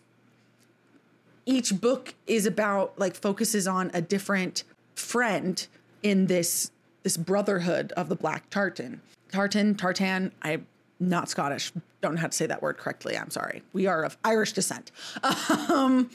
each 1.46 1.82
book 1.82 2.16
is 2.28 2.46
about 2.46 2.98
like 2.98 3.16
focuses 3.16 3.68
on 3.68 3.92
a 3.94 4.02
different 4.02 4.64
friend 5.00 5.68
in 6.04 6.28
this 6.28 6.72
this 7.04 7.18
brotherhood 7.18 7.92
of 7.94 8.10
the 8.10 8.16
black 8.16 8.50
tartan. 8.50 9.02
Tartan, 9.32 9.76
tartan, 9.76 10.32
I'm 10.42 10.68
not 11.00 11.30
Scottish. 11.30 11.72
Don't 12.02 12.16
know 12.16 12.22
how 12.22 12.28
to 12.28 12.34
say 12.34 12.46
that 12.46 12.62
word 12.62 12.78
correctly. 12.78 13.18
I'm 13.18 13.30
sorry. 13.30 13.64
We 13.72 13.88
are 13.88 14.04
of 14.04 14.18
Irish 14.24 14.54
descent. 14.54 14.92
Um, 15.70 16.10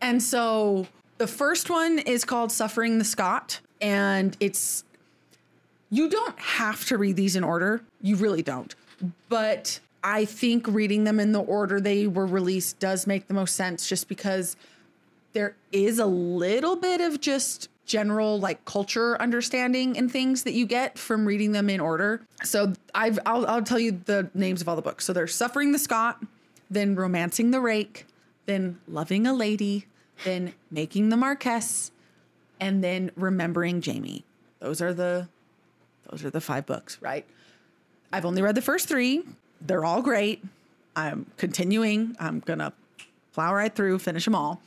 and 0.00 0.22
so 0.22 0.86
the 1.18 1.26
first 1.26 1.70
one 1.70 1.98
is 1.98 2.24
called 2.24 2.52
Suffering 2.52 2.98
the 2.98 3.04
Scot, 3.04 3.60
and 3.80 4.36
it's 4.40 4.84
you 5.90 6.08
don't 6.08 6.38
have 6.38 6.84
to 6.86 6.98
read 6.98 7.16
these 7.16 7.36
in 7.36 7.44
order. 7.44 7.82
You 8.00 8.16
really 8.16 8.42
don't. 8.42 8.74
But 9.28 9.80
I 10.02 10.24
think 10.24 10.66
reading 10.68 11.04
them 11.04 11.20
in 11.20 11.32
the 11.32 11.40
order 11.40 11.80
they 11.80 12.06
were 12.06 12.26
released 12.26 12.78
does 12.78 13.06
make 13.06 13.28
the 13.28 13.34
most 13.34 13.54
sense 13.54 13.88
just 13.88 14.08
because 14.08 14.56
there 15.32 15.54
is 15.72 15.98
a 15.98 16.06
little 16.06 16.76
bit 16.76 17.00
of 17.00 17.20
just 17.20 17.68
general 17.86 18.38
like 18.38 18.64
culture 18.64 19.20
understanding 19.20 19.96
and 19.96 20.10
things 20.10 20.42
that 20.42 20.52
you 20.52 20.66
get 20.66 20.98
from 20.98 21.24
reading 21.24 21.52
them 21.52 21.70
in 21.70 21.80
order. 21.80 22.20
So 22.42 22.74
I've 22.94 23.18
I'll, 23.24 23.46
I'll 23.46 23.62
tell 23.62 23.78
you 23.78 24.00
the 24.04 24.28
names 24.34 24.60
of 24.60 24.68
all 24.68 24.76
the 24.76 24.82
books. 24.82 25.04
So 25.04 25.12
there's 25.12 25.34
Suffering 25.34 25.72
the 25.72 25.78
Scot, 25.78 26.22
then 26.68 26.94
Romancing 26.94 27.52
the 27.52 27.60
Rake, 27.60 28.06
then 28.46 28.78
Loving 28.88 29.26
a 29.26 29.32
Lady, 29.32 29.86
then 30.24 30.52
Making 30.70 31.08
the 31.08 31.16
Marquess, 31.16 31.92
and 32.60 32.82
then 32.82 33.10
Remembering 33.16 33.80
Jamie. 33.80 34.24
Those 34.58 34.82
are 34.82 34.92
the 34.92 35.28
those 36.10 36.24
are 36.24 36.30
the 36.30 36.40
five 36.40 36.66
books, 36.66 36.98
right? 37.00 37.24
I've 38.12 38.24
only 38.24 38.42
read 38.42 38.54
the 38.54 38.62
first 38.62 38.88
three. 38.88 39.22
They're 39.60 39.84
all 39.84 40.02
great. 40.02 40.44
I'm 40.94 41.26
continuing. 41.36 42.16
I'm 42.18 42.40
gonna 42.40 42.72
plow 43.32 43.54
right 43.54 43.74
through, 43.74 43.98
finish 44.00 44.24
them 44.24 44.34
all. 44.34 44.60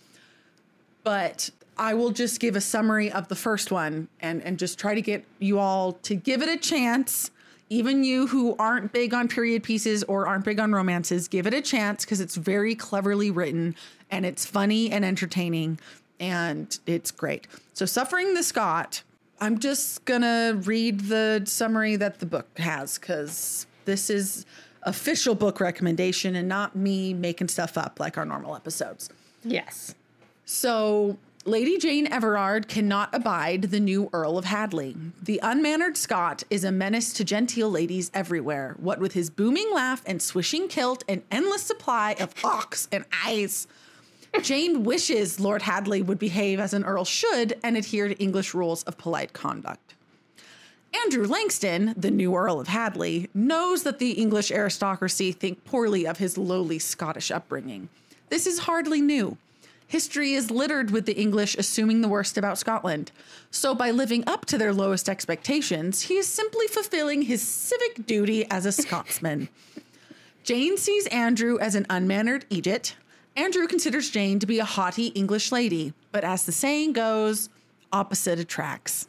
But 1.04 1.50
I 1.80 1.94
will 1.94 2.12
just 2.12 2.42
give 2.42 2.58
a 2.58 2.62
summary 2.62 3.10
of 3.10 3.30
the 3.30 3.36
first 3.36 3.72
one 3.72 4.10
and, 4.20 4.44
and 4.44 4.60
just 4.60 4.78
try 4.78 4.94
to 4.94 5.02
get 5.02 5.24
you 5.40 5.60
all 5.60 5.94
to 5.94 6.14
give 6.14 6.42
it 6.42 6.50
a 6.50 6.58
chance. 6.58 7.32
Even 7.70 8.04
you 8.04 8.28
who 8.28 8.56
aren't 8.60 8.92
big 8.92 9.14
on 9.14 9.30
period 9.30 9.64
pieces 9.64 10.04
or 10.04 10.28
aren't 10.28 10.44
big 10.44 10.60
on 10.60 10.74
romances, 10.74 11.30
give 11.30 11.48
it 11.48 11.54
a 11.54 11.62
chance 11.62 12.04
because 12.04 12.20
it's 12.20 12.36
very 12.36 12.76
cleverly 12.76 13.32
written 13.32 13.76
and 14.12 14.26
it's 14.26 14.46
funny 14.46 14.92
and 14.92 15.06
entertaining 15.06 15.80
and 16.20 16.80
it's 16.86 17.12
great. 17.12 17.48
So, 17.74 17.86
Suffering 17.86 18.34
the 18.34 18.44
Scot, 18.44 19.04
I'm 19.40 19.58
just 19.58 20.04
gonna 20.04 20.60
read 20.66 21.00
the 21.02 21.44
summary 21.46 21.96
that 21.96 22.20
the 22.20 22.26
book 22.26 22.48
has 22.58 22.98
because 22.98 23.68
this 23.86 24.10
is 24.10 24.46
official 24.84 25.34
book 25.34 25.62
recommendation 25.62 26.36
and 26.36 26.50
not 26.50 26.76
me 26.76 27.14
making 27.14 27.48
stuff 27.48 27.78
up 27.78 28.02
like 28.02 28.18
our 28.18 28.26
normal 28.26 28.56
episodes. 28.56 29.10
Yes. 29.46 29.96
So, 30.44 31.18
Lady 31.50 31.80
Jane 31.80 32.06
Everard 32.06 32.68
cannot 32.68 33.10
abide 33.12 33.64
the 33.64 33.80
new 33.80 34.08
Earl 34.14 34.38
of 34.38 34.46
Hadley. 34.46 34.96
The 35.20 35.40
unmannered 35.42 35.98
Scot 35.98 36.44
is 36.52 36.64
a 36.64 36.72
menace 36.72 37.12
to 37.14 37.24
genteel 37.24 37.72
ladies 37.72 38.12
everywhere, 38.14 38.76
what 38.78 39.00
with 39.00 39.14
his 39.14 39.32
booming 39.32 39.74
laugh 39.74 40.04
and 40.06 40.22
swishing 40.22 40.68
kilt 40.68 41.04
and 41.08 41.24
endless 41.32 41.64
supply 41.64 42.16
of 42.20 42.38
hawks 42.38 42.88
and 42.92 43.04
eyes. 43.26 43.68
Jane 44.44 44.84
wishes 44.84 45.40
Lord 45.40 45.64
Hadley 45.64 46.04
would 46.04 46.20
behave 46.20 46.60
as 46.60 46.76
an 46.76 46.86
earl 46.86 47.04
should 47.04 47.58
and 47.64 47.76
adhere 47.76 48.10
to 48.10 48.20
English 48.20 48.54
rules 48.54 48.84
of 48.84 49.00
polite 49.00 49.34
conduct. 49.34 49.96
Andrew 51.04 51.26
Langston, 51.26 51.96
the 51.98 52.12
new 52.12 52.36
Earl 52.36 52.60
of 52.60 52.68
Hadley, 52.68 53.28
knows 53.34 53.82
that 53.82 53.98
the 53.98 54.12
English 54.12 54.52
aristocracy 54.52 55.32
think 55.32 55.66
poorly 55.66 56.06
of 56.06 56.20
his 56.20 56.38
lowly 56.38 56.78
Scottish 56.78 57.32
upbringing. 57.32 57.90
This 58.30 58.46
is 58.46 58.60
hardly 58.60 59.02
new. 59.02 59.40
History 59.90 60.34
is 60.34 60.52
littered 60.52 60.92
with 60.92 61.08
the 61.08 61.20
English 61.20 61.56
assuming 61.58 62.02
the 62.02 62.08
worst 62.08 62.38
about 62.38 62.60
Scotland. 62.60 63.12
So, 63.50 63.74
by 63.74 63.90
living 63.90 64.24
up 64.28 64.46
to 64.46 64.58
their 64.60 64.72
lowest 64.72 65.10
expectations, 65.10 66.04
he 66.04 66.14
is 66.14 66.28
simply 66.28 66.68
fulfilling 66.68 67.24
his 67.24 67.42
civic 67.42 68.06
duty 68.06 68.46
as 68.52 68.68
a 68.68 68.72
Scotsman. 68.72 69.50
Jane 70.44 70.78
sees 70.78 71.08
Andrew 71.08 71.58
as 71.58 71.74
an 71.74 71.88
unmannered 71.90 72.46
Egypt. 72.52 72.98
Andrew 73.36 73.66
considers 73.66 74.12
Jane 74.12 74.38
to 74.38 74.46
be 74.46 74.60
a 74.60 74.64
haughty 74.64 75.08
English 75.08 75.52
lady, 75.52 75.94
but 76.12 76.24
as 76.24 76.46
the 76.46 76.52
saying 76.52 76.94
goes, 76.94 77.50
opposite 77.92 78.38
attracts. 78.38 79.08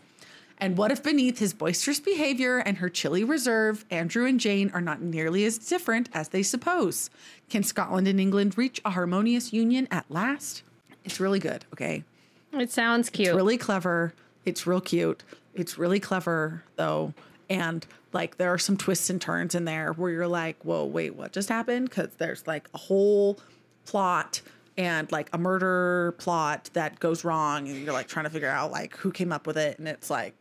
And 0.56 0.78
what 0.78 0.90
if 0.90 1.02
beneath 1.02 1.40
his 1.40 1.52
boisterous 1.52 2.00
behavior 2.00 2.56
and 2.56 2.78
her 2.78 2.88
chilly 2.88 3.22
reserve, 3.22 3.84
Andrew 3.90 4.24
and 4.24 4.40
Jane 4.40 4.70
are 4.72 4.80
not 4.80 5.02
nearly 5.02 5.44
as 5.44 5.58
different 5.58 6.08
as 6.14 6.30
they 6.30 6.42
suppose? 6.42 7.10
Can 7.50 7.64
Scotland 7.64 8.08
and 8.08 8.18
England 8.18 8.56
reach 8.56 8.80
a 8.82 8.90
harmonious 8.90 9.52
union 9.52 9.86
at 9.90 10.10
last? 10.10 10.62
It's 11.10 11.18
really 11.18 11.40
good, 11.40 11.64
okay? 11.72 12.04
It 12.52 12.70
sounds 12.70 13.10
cute. 13.10 13.28
It's 13.28 13.36
really 13.36 13.58
clever. 13.58 14.14
It's 14.44 14.64
real 14.64 14.80
cute. 14.80 15.24
It's 15.54 15.76
really 15.76 15.98
clever, 15.98 16.62
though. 16.76 17.14
And 17.48 17.84
like 18.12 18.36
there 18.36 18.52
are 18.52 18.58
some 18.58 18.76
twists 18.76 19.10
and 19.10 19.20
turns 19.20 19.56
in 19.56 19.64
there 19.64 19.92
where 19.92 20.12
you're 20.12 20.28
like, 20.28 20.56
whoa, 20.64 20.84
wait, 20.84 21.16
what 21.16 21.32
just 21.32 21.48
happened? 21.48 21.88
Because 21.88 22.10
there's 22.18 22.46
like 22.46 22.68
a 22.74 22.78
whole 22.78 23.38
plot 23.86 24.40
and 24.78 25.10
like 25.10 25.28
a 25.32 25.38
murder 25.38 26.14
plot 26.18 26.70
that 26.74 27.00
goes 27.00 27.24
wrong. 27.24 27.68
And 27.68 27.82
you're 27.82 27.92
like 27.92 28.06
trying 28.06 28.24
to 28.24 28.30
figure 28.30 28.48
out 28.48 28.70
like 28.70 28.96
who 28.96 29.10
came 29.10 29.32
up 29.32 29.48
with 29.48 29.58
it. 29.58 29.80
And 29.80 29.88
it's 29.88 30.10
like, 30.10 30.34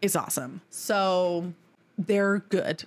it's 0.00 0.14
awesome. 0.14 0.60
So 0.70 1.52
they're 1.98 2.38
good. 2.48 2.84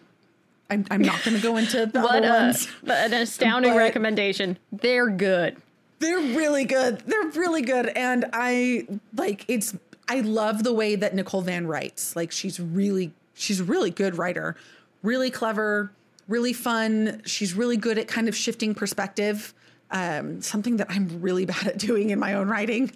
I'm, 0.70 0.86
I'm 0.90 1.02
not 1.02 1.22
going 1.26 1.36
to 1.36 1.44
go 1.44 1.58
into 1.58 1.86
the 1.86 2.00
what 2.02 2.24
other 2.24 2.28
a, 2.28 2.44
ones. 2.46 2.68
an 2.88 3.14
astounding 3.14 3.76
recommendation. 3.76 4.58
They're 4.72 5.10
good. 5.10 5.58
They're 6.04 6.20
really 6.20 6.66
good. 6.66 7.00
They're 7.00 7.30
really 7.30 7.62
good. 7.62 7.88
And 7.88 8.26
I 8.34 8.86
like 9.16 9.46
it's 9.48 9.74
I 10.10 10.20
love 10.20 10.64
the 10.64 10.74
way 10.74 10.96
that 10.96 11.16
Nicole 11.16 11.42
Van 11.42 11.66
writes. 11.66 12.14
Like 12.14 12.34
she's 12.34 12.60
really 12.60 13.14
she's 13.36 13.62
a 13.62 13.64
really 13.64 13.90
good 13.90 14.18
writer. 14.18 14.58
Really 15.02 15.32
clever, 15.32 15.94
really 16.28 16.52
fun. 16.52 17.22
She's 17.24 17.54
really 17.54 17.78
good 17.78 17.98
at 17.98 18.10
kind 18.10 18.28
of 18.28 18.36
shifting 18.36 18.76
perspective. 18.76 19.54
Um, 19.92 20.42
something 20.42 20.76
that 20.78 20.88
I'm 20.90 21.22
really 21.22 21.46
bad 21.46 21.68
at 21.68 21.78
doing 21.78 22.10
in 22.10 22.20
my 22.20 22.34
own 22.34 22.50
writing. 22.50 22.92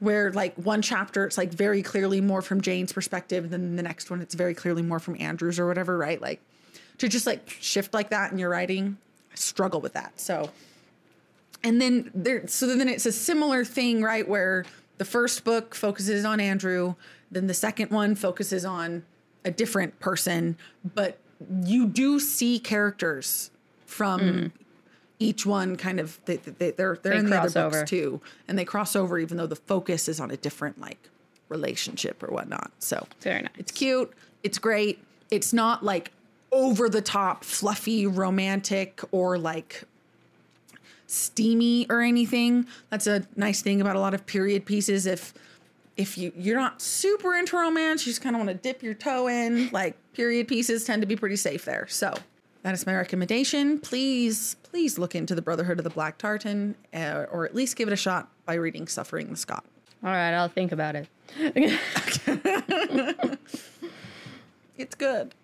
Where 0.00 0.30
like 0.30 0.54
one 0.56 0.82
chapter 0.82 1.24
it's 1.24 1.38
like 1.38 1.54
very 1.54 1.82
clearly 1.82 2.20
more 2.20 2.42
from 2.42 2.60
Jane's 2.60 2.92
perspective, 2.92 3.44
and 3.44 3.52
then 3.54 3.76
the 3.76 3.82
next 3.82 4.10
one 4.10 4.20
it's 4.20 4.34
very 4.34 4.52
clearly 4.52 4.82
more 4.82 4.98
from 4.98 5.16
Andrew's 5.18 5.58
or 5.58 5.66
whatever, 5.66 5.96
right? 5.96 6.20
Like 6.20 6.42
to 6.98 7.08
just 7.08 7.26
like 7.26 7.48
shift 7.48 7.94
like 7.94 8.10
that 8.10 8.32
in 8.32 8.38
your 8.38 8.50
writing, 8.50 8.98
I 9.32 9.36
struggle 9.36 9.80
with 9.80 9.94
that. 9.94 10.20
So 10.20 10.50
and 11.62 11.80
then 11.80 12.10
there 12.14 12.46
so 12.46 12.66
then 12.76 12.88
it's 12.88 13.06
a 13.06 13.12
similar 13.12 13.64
thing 13.64 14.02
right 14.02 14.28
where 14.28 14.64
the 14.98 15.04
first 15.04 15.44
book 15.44 15.74
focuses 15.74 16.24
on 16.24 16.40
andrew 16.40 16.94
then 17.30 17.46
the 17.46 17.54
second 17.54 17.90
one 17.90 18.14
focuses 18.14 18.64
on 18.64 19.04
a 19.44 19.50
different 19.50 19.98
person. 20.00 20.56
But 20.94 21.18
you 21.62 21.86
do 21.86 22.20
see 22.20 22.58
characters 22.58 23.50
from 23.86 24.52
each 25.18 25.44
one 25.46 25.76
kind 25.76 26.00
of 26.00 26.18
they, 26.24 26.36
they, 26.36 26.70
they're 26.72 26.98
they're 27.02 27.12
They 27.14 27.18
in 27.18 27.30
the 27.30 27.38
other 27.40 27.60
over. 27.60 27.78
books 27.80 27.90
too. 27.90 28.20
And 28.48 28.58
they 28.58 28.64
cross 28.64 28.96
over 28.96 29.18
even 29.18 29.36
though 29.36 29.46
the 29.46 29.56
focus 29.56 30.08
is 30.08 30.20
on 30.20 30.30
a 30.30 30.36
different 30.36 30.80
like 30.80 30.98
relationship 31.48 32.22
or 32.22 32.28
whatnot. 32.28 32.70
So 32.78 33.06
Very 33.20 33.42
nice. 33.42 33.52
it's 33.58 33.72
cute. 33.72 34.12
It's 34.42 34.58
great. 34.58 35.02
It's 35.30 35.52
not 35.52 35.84
like 35.84 36.10
over 36.52 36.88
the 36.88 37.02
top 37.02 37.44
fluffy 37.44 38.06
romantic 38.06 39.00
or 39.12 39.38
like 39.38 39.84
steamy 41.10 41.86
or 41.88 42.00
anything. 42.00 42.66
That's 42.90 43.06
a 43.06 43.26
nice 43.36 43.62
thing 43.62 43.80
about 43.80 43.96
a 43.96 44.00
lot 44.00 44.14
of 44.14 44.26
period 44.26 44.66
pieces. 44.66 45.06
If 45.06 45.34
if 45.96 46.16
you 46.16 46.32
you're 46.36 46.58
not 46.58 46.80
super 46.80 47.34
into 47.34 47.56
romance, 47.56 48.06
you 48.06 48.10
just 48.10 48.22
kind 48.22 48.36
of 48.36 48.40
want 48.40 48.50
to 48.50 48.54
dip 48.54 48.82
your 48.82 48.94
toe 48.94 49.28
in. 49.28 49.70
Like 49.72 49.96
period 50.12 50.48
pieces 50.48 50.84
tend 50.84 51.02
to 51.02 51.06
be 51.06 51.16
pretty 51.16 51.36
safe 51.36 51.64
there. 51.64 51.86
So 51.88 52.14
that 52.62 52.74
is 52.74 52.86
my 52.86 52.94
recommendation. 52.94 53.80
Please, 53.80 54.56
please 54.62 54.98
look 54.98 55.14
into 55.14 55.34
the 55.34 55.42
Brotherhood 55.42 55.78
of 55.78 55.84
the 55.84 55.90
Black 55.90 56.18
Tartan, 56.18 56.74
uh, 56.92 57.24
or 57.30 57.46
at 57.46 57.54
least 57.54 57.76
give 57.76 57.88
it 57.88 57.92
a 57.92 57.96
shot 57.96 58.28
by 58.44 58.54
reading 58.54 58.86
Suffering 58.86 59.30
the 59.30 59.36
Scot. 59.36 59.64
All 60.04 60.10
right, 60.10 60.32
I'll 60.32 60.48
think 60.48 60.72
about 60.72 60.96
it. 60.96 61.08
It's 64.80 64.94
good. 64.94 65.34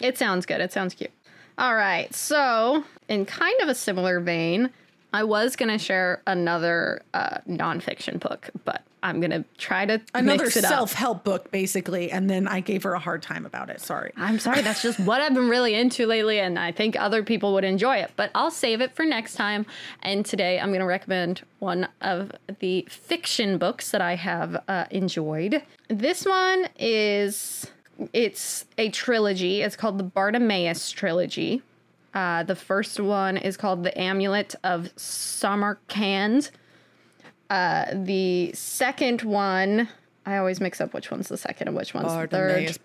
It 0.00 0.18
sounds 0.18 0.44
good. 0.44 0.60
It 0.60 0.72
sounds 0.72 0.94
cute. 0.94 1.12
All 1.56 1.76
right. 1.76 2.12
So, 2.12 2.82
in 3.08 3.24
kind 3.24 3.60
of 3.60 3.68
a 3.68 3.76
similar 3.76 4.18
vein, 4.18 4.70
I 5.12 5.24
was 5.24 5.56
going 5.56 5.70
to 5.70 5.78
share 5.78 6.22
another 6.26 7.02
uh, 7.12 7.38
nonfiction 7.48 8.18
book, 8.18 8.50
but 8.64 8.82
I'm 9.02 9.20
going 9.20 9.30
to 9.30 9.44
try 9.58 9.84
to 9.84 10.00
Another 10.14 10.44
mix 10.44 10.56
it 10.56 10.64
self 10.64 10.92
help 10.92 11.24
book, 11.24 11.50
basically, 11.50 12.10
and 12.10 12.30
then 12.30 12.46
I 12.46 12.60
gave 12.60 12.84
her 12.84 12.94
a 12.94 12.98
hard 12.98 13.20
time 13.22 13.44
about 13.44 13.68
it. 13.68 13.80
Sorry. 13.80 14.12
I'm 14.16 14.38
sorry, 14.38 14.62
that's 14.62 14.80
just 14.80 15.00
what 15.00 15.20
I've 15.20 15.34
been 15.34 15.48
really 15.48 15.74
into 15.74 16.06
lately, 16.06 16.38
and 16.38 16.58
I 16.58 16.72
think 16.72 16.98
other 16.98 17.22
people 17.22 17.52
would 17.54 17.64
enjoy 17.64 17.96
it. 17.96 18.12
But 18.16 18.30
I'll 18.34 18.50
save 18.50 18.80
it 18.80 18.94
for 18.94 19.04
next 19.04 19.34
time. 19.34 19.66
And 20.02 20.24
today 20.24 20.60
I'm 20.60 20.68
going 20.68 20.80
to 20.80 20.86
recommend 20.86 21.42
one 21.58 21.88
of 22.00 22.32
the 22.60 22.86
fiction 22.88 23.58
books 23.58 23.90
that 23.90 24.00
I 24.00 24.14
have 24.14 24.62
uh, 24.68 24.84
enjoyed. 24.90 25.62
This 25.88 26.24
one 26.24 26.68
is 26.78 27.66
it's 28.12 28.64
a 28.78 28.88
trilogy. 28.90 29.62
It's 29.62 29.76
called 29.76 29.98
the 29.98 30.04
Bartimaeus 30.04 30.90
trilogy. 30.90 31.62
Uh, 32.14 32.42
the 32.42 32.56
first 32.56 33.00
one 33.00 33.36
is 33.36 33.56
called 33.56 33.84
The 33.84 33.98
Amulet 33.98 34.54
of 34.64 34.90
Samarkand. 34.96 36.50
Uh, 37.48 37.86
the 37.92 38.52
second 38.54 39.22
one, 39.22 39.88
I 40.24 40.36
always 40.36 40.60
mix 40.60 40.80
up 40.80 40.94
which 40.94 41.10
one's 41.10 41.28
the 41.28 41.36
second 41.36 41.68
and 41.68 41.76
which 41.76 41.94
one's 41.94 42.06
the 42.08 42.36
third. 42.36 42.82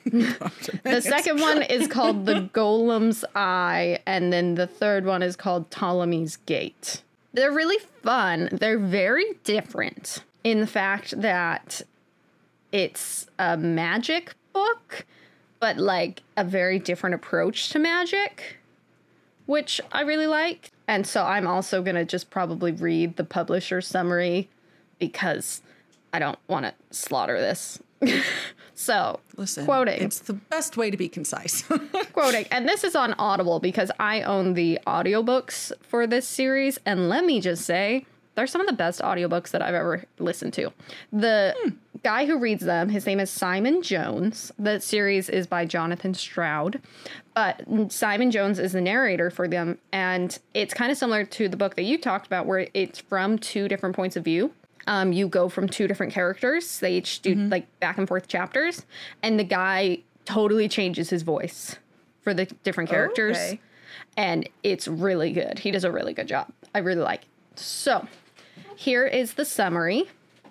Bartimaeus. 0.38 0.82
The 0.84 1.00
second 1.02 1.40
one 1.40 1.62
is 1.62 1.86
called 1.88 2.26
The 2.26 2.48
Golem's 2.52 3.24
Eye, 3.34 4.00
and 4.06 4.32
then 4.32 4.54
the 4.54 4.66
third 4.66 5.04
one 5.06 5.22
is 5.22 5.36
called 5.36 5.70
Ptolemy's 5.70 6.36
Gate. 6.36 7.02
They're 7.32 7.52
really 7.52 7.78
fun. 8.02 8.48
They're 8.52 8.78
very 8.78 9.24
different 9.44 10.24
in 10.42 10.60
the 10.60 10.66
fact 10.66 11.20
that 11.20 11.82
it's 12.72 13.26
a 13.38 13.56
magic 13.56 14.34
book, 14.52 15.04
but 15.60 15.76
like 15.76 16.22
a 16.36 16.44
very 16.44 16.78
different 16.78 17.14
approach 17.14 17.68
to 17.70 17.78
magic, 17.78 18.56
which 19.46 19.80
I 19.92 20.02
really 20.02 20.26
like. 20.26 20.72
And 20.88 21.06
so 21.06 21.24
I'm 21.24 21.46
also 21.46 21.82
going 21.82 21.94
to 21.94 22.04
just 22.04 22.30
probably 22.30 22.72
read 22.72 23.16
the 23.16 23.24
publisher 23.24 23.80
summary 23.80 24.48
because 24.98 25.62
I 26.12 26.18
don't 26.18 26.38
want 26.48 26.66
to 26.66 26.74
slaughter 26.90 27.40
this. 27.40 27.78
so, 28.74 29.20
Listen, 29.36 29.66
quoting 29.66 30.02
It's 30.02 30.20
the 30.20 30.32
best 30.32 30.76
way 30.76 30.90
to 30.90 30.96
be 30.96 31.08
concise. 31.08 31.62
quoting 32.12 32.46
and 32.50 32.68
this 32.68 32.84
is 32.84 32.96
on 32.96 33.14
audible 33.18 33.60
because 33.60 33.90
i 33.98 34.22
own 34.22 34.54
the 34.54 34.78
audiobooks 34.86 35.72
for 35.82 36.06
this 36.06 36.26
series 36.26 36.78
and 36.86 37.08
let 37.08 37.24
me 37.24 37.40
just 37.40 37.64
say 37.64 38.04
they're 38.34 38.46
some 38.46 38.60
of 38.60 38.66
the 38.66 38.72
best 38.72 39.00
audiobooks 39.00 39.50
that 39.50 39.62
i've 39.62 39.74
ever 39.74 40.04
listened 40.18 40.52
to 40.52 40.72
the 41.12 41.54
hmm. 41.62 41.70
Guy 42.02 42.24
who 42.26 42.38
reads 42.38 42.64
them 42.64 42.88
his 42.88 43.06
name 43.06 43.20
is 43.20 43.30
simon 43.30 43.82
jones 43.82 44.52
the 44.58 44.80
series 44.80 45.28
is 45.28 45.46
by 45.46 45.64
jonathan 45.64 46.14
stroud 46.14 46.80
but 47.34 47.62
simon 47.88 48.30
jones 48.30 48.58
is 48.58 48.72
the 48.72 48.80
narrator 48.80 49.30
for 49.30 49.46
them 49.46 49.78
and 49.92 50.38
it's 50.54 50.74
kind 50.74 50.90
of 50.90 50.98
similar 50.98 51.24
to 51.24 51.48
the 51.48 51.56
book 51.56 51.76
that 51.76 51.82
you 51.82 51.98
talked 51.98 52.26
about 52.26 52.46
where 52.46 52.68
it's 52.74 52.98
from 52.98 53.38
two 53.38 53.68
different 53.68 53.94
points 53.94 54.16
of 54.16 54.24
view 54.24 54.52
um, 54.86 55.12
you 55.12 55.28
go 55.28 55.48
from 55.48 55.68
two 55.68 55.86
different 55.86 56.12
characters. 56.12 56.80
They 56.80 56.96
each 56.96 57.20
do 57.20 57.34
like 57.34 57.66
back 57.80 57.98
and 57.98 58.08
forth 58.08 58.28
chapters, 58.28 58.84
and 59.22 59.38
the 59.38 59.44
guy 59.44 59.98
totally 60.24 60.68
changes 60.68 61.10
his 61.10 61.22
voice 61.22 61.76
for 62.22 62.34
the 62.34 62.46
different 62.64 62.90
characters, 62.90 63.36
okay. 63.36 63.60
and 64.16 64.48
it's 64.62 64.88
really 64.88 65.32
good. 65.32 65.58
He 65.58 65.70
does 65.70 65.84
a 65.84 65.92
really 65.92 66.12
good 66.12 66.28
job. 66.28 66.48
I 66.74 66.78
really 66.78 67.02
like. 67.02 67.22
It. 67.22 67.58
So, 67.58 68.06
here 68.76 69.06
is 69.06 69.34
the 69.34 69.44
summary. 69.44 70.08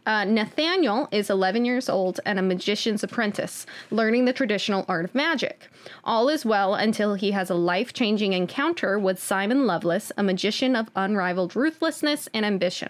Uh, 0.09 0.23
Nathaniel 0.25 1.07
is 1.11 1.29
11 1.29 1.65
years 1.65 1.87
old 1.87 2.19
and 2.25 2.39
a 2.39 2.41
magician's 2.41 3.03
apprentice, 3.03 3.67
learning 3.91 4.25
the 4.25 4.33
traditional 4.33 4.83
art 4.87 5.05
of 5.05 5.13
magic. 5.13 5.69
All 6.03 6.29
is 6.29 6.43
well 6.43 6.73
until 6.73 7.13
he 7.13 7.29
has 7.29 7.51
a 7.51 7.53
life 7.53 7.93
changing 7.93 8.33
encounter 8.33 8.97
with 8.97 9.21
Simon 9.21 9.67
Lovelace, 9.67 10.11
a 10.17 10.23
magician 10.23 10.75
of 10.75 10.89
unrivaled 10.95 11.55
ruthlessness 11.55 12.27
and 12.33 12.43
ambition. 12.43 12.89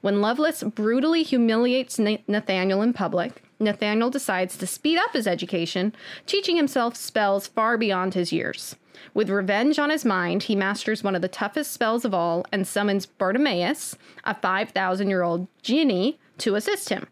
When 0.00 0.22
Lovelace 0.22 0.62
brutally 0.62 1.22
humiliates 1.22 1.98
Nathaniel 1.98 2.80
in 2.80 2.94
public, 2.94 3.42
Nathaniel 3.60 4.08
decides 4.08 4.56
to 4.56 4.66
speed 4.66 4.96
up 4.96 5.12
his 5.12 5.26
education, 5.26 5.94
teaching 6.24 6.56
himself 6.56 6.96
spells 6.96 7.48
far 7.48 7.76
beyond 7.76 8.14
his 8.14 8.32
years. 8.32 8.76
With 9.12 9.28
revenge 9.28 9.78
on 9.78 9.90
his 9.90 10.06
mind, 10.06 10.44
he 10.44 10.56
masters 10.56 11.04
one 11.04 11.14
of 11.14 11.20
the 11.20 11.28
toughest 11.28 11.70
spells 11.70 12.06
of 12.06 12.14
all 12.14 12.46
and 12.50 12.66
summons 12.66 13.04
Bartimaeus, 13.04 13.98
a 14.24 14.34
5,000 14.34 15.10
year 15.10 15.22
old 15.22 15.48
genie, 15.62 16.18
to 16.38 16.54
assist 16.54 16.88
him. 16.88 17.06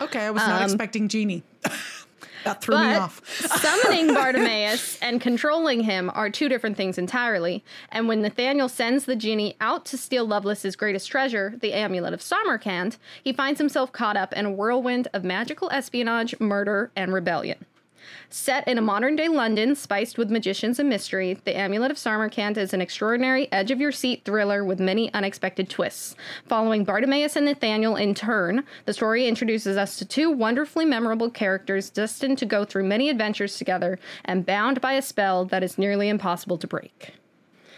Okay, 0.00 0.20
I 0.26 0.30
was 0.30 0.42
not 0.42 0.62
expecting 0.62 1.08
Genie. 1.08 1.42
that 2.44 2.60
threw 2.60 2.76
me 2.76 2.94
Um, 2.94 3.02
off. 3.04 3.20
summoning 3.60 4.12
Bartimaeus 4.12 4.98
and 5.00 5.20
controlling 5.20 5.82
him 5.82 6.10
are 6.12 6.28
two 6.28 6.48
different 6.48 6.76
things 6.76 6.98
entirely. 6.98 7.62
And 7.90 8.08
when 8.08 8.20
Nathaniel 8.20 8.68
sends 8.68 9.04
the 9.04 9.14
genie 9.14 9.56
out 9.60 9.84
to 9.86 9.96
steal 9.96 10.26
Lovelace's 10.26 10.74
greatest 10.74 11.08
treasure, 11.08 11.54
the 11.60 11.72
amulet 11.72 12.14
of 12.14 12.20
Samarkand, 12.22 12.96
he 13.22 13.32
finds 13.32 13.58
himself 13.60 13.92
caught 13.92 14.16
up 14.16 14.32
in 14.32 14.46
a 14.46 14.50
whirlwind 14.50 15.06
of 15.14 15.22
magical 15.22 15.70
espionage, 15.70 16.34
murder, 16.40 16.90
and 16.96 17.12
rebellion. 17.12 17.64
Set 18.30 18.66
in 18.66 18.78
a 18.78 18.82
modern 18.82 19.16
day 19.16 19.28
London 19.28 19.74
spiced 19.74 20.16
with 20.18 20.30
magicians 20.30 20.78
and 20.78 20.88
mystery, 20.88 21.34
The 21.44 21.56
Amulet 21.56 21.90
of 21.90 21.98
Samarkand 21.98 22.56
is 22.58 22.72
an 22.72 22.80
extraordinary 22.80 23.50
edge 23.52 23.70
of 23.70 23.80
your 23.80 23.92
seat 23.92 24.24
thriller 24.24 24.64
with 24.64 24.80
many 24.80 25.12
unexpected 25.12 25.68
twists. 25.68 26.16
Following 26.46 26.84
Bartimaeus 26.84 27.36
and 27.36 27.46
Nathaniel 27.46 27.96
in 27.96 28.14
turn, 28.14 28.64
the 28.86 28.92
story 28.92 29.26
introduces 29.28 29.76
us 29.76 29.96
to 29.98 30.04
two 30.04 30.30
wonderfully 30.30 30.84
memorable 30.84 31.30
characters 31.30 31.90
destined 31.90 32.38
to 32.38 32.46
go 32.46 32.64
through 32.64 32.84
many 32.84 33.08
adventures 33.10 33.56
together 33.58 33.98
and 34.24 34.46
bound 34.46 34.80
by 34.80 34.94
a 34.94 35.02
spell 35.02 35.44
that 35.46 35.62
is 35.62 35.76
nearly 35.78 36.08
impossible 36.08 36.58
to 36.58 36.66
break. 36.66 37.14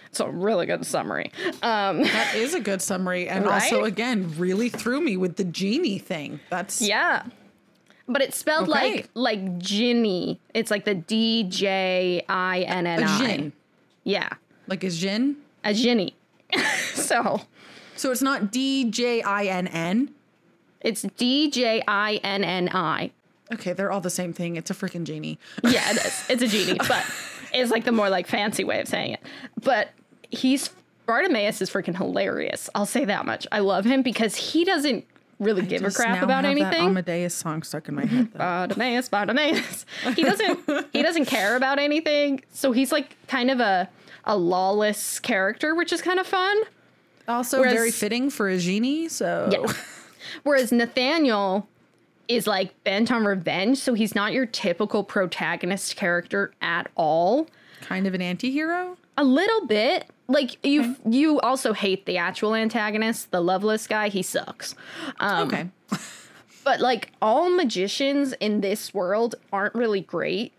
It's 0.06 0.20
a 0.20 0.30
really 0.30 0.66
good 0.66 0.86
summary. 0.86 1.32
Um, 1.60 2.02
That 2.04 2.34
is 2.36 2.54
a 2.54 2.60
good 2.60 2.80
summary, 2.80 3.28
and 3.28 3.44
Right? 3.44 3.54
also 3.64 3.82
again 3.82 4.32
really 4.38 4.68
threw 4.68 5.00
me 5.00 5.16
with 5.16 5.34
the 5.36 5.42
genie 5.44 5.98
thing. 5.98 6.38
That's 6.50 6.80
Yeah. 6.80 7.24
But 8.06 8.22
it's 8.22 8.36
spelled 8.36 8.68
Okay. 8.68 8.94
like 8.96 9.08
like 9.14 9.58
Ginny. 9.58 10.40
It's 10.52 10.70
like 10.70 10.84
the 10.84 10.94
D 10.94 11.44
J 11.44 12.22
I 12.28 12.60
N 12.60 12.86
N 12.86 13.02
a 13.02 13.06
I. 13.06 13.18
gin, 13.18 13.52
Yeah. 14.04 14.28
like 14.66 14.84
a 14.84 14.90
gin. 14.90 15.36
A 15.64 15.72
Ginny. 15.72 16.14
so 16.94 17.40
So 17.96 18.10
it's 18.12 18.22
not 18.22 18.52
D 18.52 18.84
J 18.90 19.22
I 19.22 19.44
N 19.46 19.66
N. 19.68 20.10
it's 20.80 21.02
D 21.16 21.50
J 21.50 21.82
I 21.88 22.16
N 22.22 22.44
N 22.44 22.68
I. 22.72 23.10
Okay, 23.52 23.72
they're 23.72 23.90
all 23.92 24.00
the 24.00 24.10
same 24.10 24.32
thing. 24.32 24.56
It's 24.56 24.70
a 24.70 24.74
freaking 24.74 25.04
genie. 25.04 25.38
Yeah, 25.64 25.90
it 25.90 25.96
is. 26.04 26.24
It's 26.28 26.42
a 26.42 26.46
genie, 26.48 26.78
but 26.86 27.04
it's 27.54 27.70
like 27.70 27.84
the 27.84 27.92
more 27.92 28.10
like 28.10 28.26
fancy 28.26 28.64
way 28.64 28.80
of 28.80 28.88
saying 28.88 29.12
it. 29.14 29.20
But 29.62 29.90
he's 30.30 30.70
Bartimaeus 31.06 31.60
is 31.62 31.70
freaking 31.70 31.96
hilarious. 31.96 32.68
I'll 32.74 32.86
say 32.86 33.04
that 33.06 33.24
much. 33.26 33.46
I 33.52 33.58
love 33.60 33.84
him 33.84 34.02
because 34.02 34.34
he 34.36 34.64
doesn't 34.64 35.04
really 35.38 35.62
give 35.62 35.82
a 35.84 35.90
crap 35.90 36.22
about 36.22 36.44
have 36.44 36.54
that 36.56 36.62
anything. 36.72 36.88
Amadeus 36.88 37.34
song 37.34 37.62
stuck 37.62 37.88
in 37.88 37.94
my 37.94 38.04
head. 38.04 38.32
Bartimaeus, 38.34 39.08
Bartimaeus. 39.08 39.84
He 40.14 40.22
doesn't 40.22 40.60
he 40.92 41.02
doesn't 41.02 41.26
care 41.26 41.56
about 41.56 41.78
anything. 41.78 42.42
So 42.52 42.72
he's 42.72 42.92
like 42.92 43.16
kind 43.28 43.50
of 43.50 43.60
a 43.60 43.88
a 44.24 44.36
lawless 44.36 45.18
character, 45.20 45.74
which 45.74 45.92
is 45.92 46.00
kind 46.02 46.18
of 46.18 46.26
fun. 46.26 46.56
also, 47.28 47.58
whereas- 47.60 47.74
very 47.74 47.90
fitting 47.90 48.30
for 48.30 48.48
a 48.48 48.58
genie. 48.58 49.08
So 49.08 49.48
Yeah. 49.52 49.72
Whereas 50.42 50.72
Nathaniel 50.72 51.68
is 52.28 52.46
like 52.46 52.82
bent 52.84 53.12
on 53.12 53.24
revenge, 53.26 53.76
so 53.78 53.92
he's 53.94 54.14
not 54.14 54.32
your 54.32 54.46
typical 54.46 55.04
protagonist 55.04 55.96
character 55.96 56.52
at 56.62 56.90
all. 56.96 57.46
kind 57.82 58.06
of 58.06 58.14
an 58.14 58.22
anti-hero. 58.22 58.96
A 59.18 59.24
little 59.24 59.66
bit. 59.66 60.06
Like 60.26 60.64
you 60.64 60.96
you 61.08 61.38
also 61.40 61.72
hate 61.74 62.06
the 62.06 62.16
actual 62.16 62.54
antagonist, 62.54 63.30
the 63.30 63.40
Lovelace 63.40 63.86
guy, 63.86 64.08
he 64.08 64.22
sucks. 64.22 64.74
Um, 65.20 65.46
Okay. 65.46 65.68
But 66.64 66.80
like 66.80 67.12
all 67.20 67.50
magicians 67.50 68.32
in 68.40 68.62
this 68.62 68.94
world 68.94 69.34
aren't 69.52 69.74
really 69.74 70.00
great. 70.00 70.52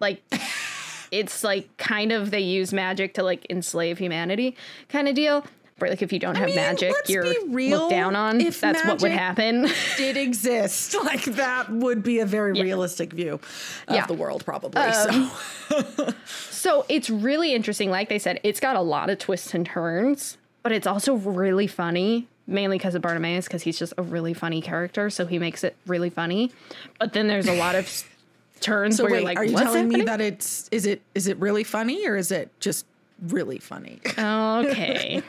Like 0.00 0.22
it's 1.12 1.44
like 1.44 1.76
kind 1.76 2.10
of 2.10 2.32
they 2.32 2.40
use 2.40 2.72
magic 2.72 3.14
to 3.14 3.22
like 3.22 3.46
enslave 3.48 3.98
humanity 3.98 4.56
kind 4.88 5.06
of 5.08 5.14
deal. 5.14 5.44
Like 5.78 6.00
if 6.00 6.10
you 6.10 6.18
don't 6.18 6.36
have 6.36 6.46
mean, 6.46 6.56
magic, 6.56 6.94
you're 7.06 7.26
looked 7.44 7.90
down 7.90 8.16
on. 8.16 8.40
If 8.40 8.60
That's 8.62 8.82
what 8.86 9.02
would 9.02 9.10
happen. 9.10 9.68
Did 9.98 10.16
exist 10.16 10.96
like 11.04 11.24
that 11.24 11.70
would 11.70 12.02
be 12.02 12.20
a 12.20 12.26
very 12.26 12.52
realistic 12.52 13.12
view 13.12 13.34
of 13.34 13.94
Yeah. 13.94 14.06
the 14.06 14.14
world, 14.14 14.42
probably. 14.44 14.80
Um, 14.80 15.30
so 15.68 16.14
So 16.26 16.86
it's 16.88 17.10
really 17.10 17.52
interesting. 17.52 17.90
Like 17.90 18.08
they 18.08 18.18
said, 18.18 18.40
it's 18.42 18.58
got 18.58 18.74
a 18.76 18.80
lot 18.80 19.10
of 19.10 19.18
twists 19.18 19.52
and 19.52 19.66
turns, 19.66 20.38
but 20.62 20.72
it's 20.72 20.86
also 20.86 21.14
really 21.14 21.66
funny, 21.66 22.26
mainly 22.46 22.78
because 22.78 22.94
of 22.94 23.02
Bartimaeus, 23.02 23.44
because 23.44 23.62
he's 23.62 23.78
just 23.78 23.92
a 23.98 24.02
really 24.02 24.32
funny 24.32 24.62
character. 24.62 25.10
So 25.10 25.26
he 25.26 25.38
makes 25.38 25.62
it 25.62 25.76
really 25.86 26.08
funny. 26.10 26.52
But 26.98 27.12
then 27.12 27.28
there's 27.28 27.48
a 27.48 27.54
lot 27.54 27.74
of 27.74 28.02
turns 28.60 28.96
So 28.96 29.04
where 29.04 29.12
wait, 29.12 29.18
you're 29.18 29.24
like, 29.26 29.38
are 29.38 29.44
you 29.44 29.52
what's 29.52 29.64
telling 29.66 29.88
me 29.88 30.00
that 30.04 30.22
it's 30.22 30.68
is 30.72 30.86
it 30.86 31.02
is 31.14 31.28
it 31.28 31.36
really 31.36 31.64
funny 31.64 32.08
or 32.08 32.16
is 32.16 32.32
it 32.32 32.50
just 32.60 32.86
really 33.28 33.58
funny? 33.58 34.00
Okay. 34.18 35.22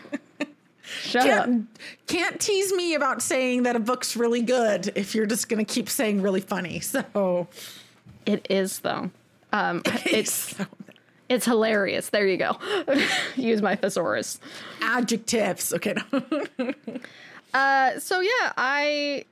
Shut 1.01 1.29
up. 1.29 1.45
can't, 1.45 1.67
can't 2.07 2.39
tease 2.39 2.71
me 2.73 2.93
about 2.95 3.21
saying 3.21 3.63
that 3.63 3.75
a 3.75 3.79
book's 3.79 4.15
really 4.15 4.41
good 4.41 4.91
if 4.95 5.13
you're 5.15 5.25
just 5.25 5.49
gonna 5.49 5.65
keep 5.65 5.89
saying 5.89 6.21
really 6.21 6.41
funny. 6.41 6.79
So 6.79 7.47
It 8.25 8.45
is 8.49 8.79
though. 8.79 9.11
Um, 9.53 9.81
it's 9.85 10.31
so- 10.33 10.65
it's 11.29 11.45
hilarious. 11.45 12.09
There 12.09 12.25
you 12.25 12.37
go. 12.37 12.57
Use 13.35 13.61
my 13.61 13.75
thesaurus. 13.75 14.39
adjectives. 14.81 15.73
Okay. 15.73 15.95
Uh, 17.53 17.97
so 17.99 18.19
yeah, 18.19 18.51
I 18.57 19.23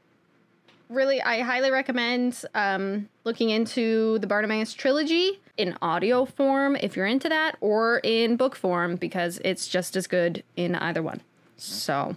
really 0.89 1.21
I 1.21 1.41
highly 1.41 1.69
recommend 1.69 2.41
um, 2.55 3.09
looking 3.25 3.49
into 3.49 4.17
the 4.19 4.25
Bartimaeus 4.25 4.73
trilogy 4.73 5.39
in 5.57 5.77
audio 5.81 6.25
form 6.25 6.75
if 6.77 6.95
you're 6.95 7.05
into 7.05 7.27
that, 7.29 7.57
or 7.61 7.99
in 8.03 8.35
book 8.37 8.55
form 8.55 8.95
because 8.95 9.39
it's 9.43 9.67
just 9.67 9.95
as 9.95 10.07
good 10.07 10.43
in 10.55 10.75
either 10.75 11.03
one. 11.03 11.21
So 11.57 12.15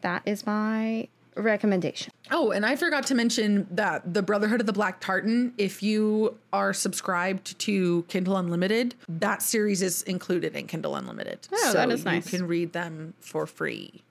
that 0.00 0.22
is 0.26 0.46
my 0.46 1.08
recommendation. 1.36 2.12
Oh, 2.30 2.50
and 2.50 2.66
I 2.66 2.76
forgot 2.76 3.06
to 3.06 3.14
mention 3.14 3.66
that 3.70 4.12
the 4.12 4.22
Brotherhood 4.22 4.60
of 4.60 4.66
the 4.66 4.72
Black 4.72 5.00
Tartan, 5.00 5.52
if 5.56 5.82
you 5.82 6.36
are 6.52 6.72
subscribed 6.72 7.58
to 7.60 8.02
Kindle 8.08 8.36
Unlimited, 8.36 8.94
that 9.08 9.42
series 9.42 9.80
is 9.82 10.02
included 10.02 10.56
in 10.56 10.66
Kindle 10.66 10.96
Unlimited. 10.96 11.46
Oh, 11.52 11.72
that 11.72 11.90
is 11.90 12.04
nice. 12.04 12.30
You 12.32 12.38
can 12.38 12.48
read 12.48 12.72
them 12.72 13.14
for 13.20 13.46
free 13.46 14.02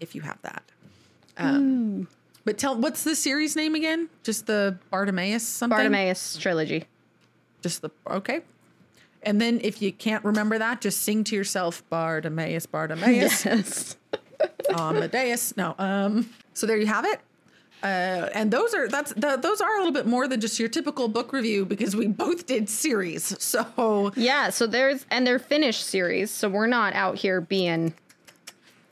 if 0.00 0.14
you 0.14 0.20
have 0.22 0.40
that. 0.42 0.62
Um, 1.36 2.08
But 2.44 2.58
tell 2.58 2.76
what's 2.76 3.04
the 3.04 3.14
series 3.14 3.56
name 3.56 3.74
again? 3.74 4.08
Just 4.22 4.46
the 4.46 4.78
Bartimaeus 4.90 5.46
something? 5.46 5.76
Bartimaeus 5.76 6.36
trilogy. 6.36 6.84
Just 7.62 7.82
the 7.82 7.90
okay. 8.08 8.42
And 9.22 9.40
then 9.40 9.60
if 9.62 9.82
you 9.82 9.92
can't 9.92 10.24
remember 10.24 10.58
that, 10.58 10.80
just 10.80 11.02
sing 11.02 11.24
to 11.24 11.36
yourself 11.36 11.82
Bartimaeus, 11.90 12.66
Bartimaeus. 12.66 13.44
Yes. 13.44 13.96
Amadeus. 14.70 15.56
No. 15.56 15.74
Um. 15.78 16.30
So 16.54 16.66
there 16.66 16.76
you 16.76 16.86
have 16.86 17.04
it. 17.04 17.20
Uh, 17.82 18.28
and 18.34 18.50
those 18.50 18.74
are 18.74 18.88
that's 18.88 19.12
the, 19.14 19.36
those 19.36 19.60
are 19.60 19.74
a 19.76 19.78
little 19.78 19.92
bit 19.92 20.06
more 20.06 20.26
than 20.28 20.40
just 20.40 20.58
your 20.58 20.68
typical 20.68 21.08
book 21.08 21.32
review 21.32 21.64
because 21.64 21.94
we 21.96 22.06
both 22.06 22.46
did 22.46 22.68
series. 22.68 23.36
So 23.42 24.12
yeah. 24.16 24.50
So 24.50 24.66
there's 24.66 25.06
and 25.10 25.26
they're 25.26 25.38
finished 25.38 25.84
series, 25.86 26.30
so 26.30 26.48
we're 26.48 26.66
not 26.66 26.92
out 26.94 27.16
here 27.16 27.40
being 27.40 27.94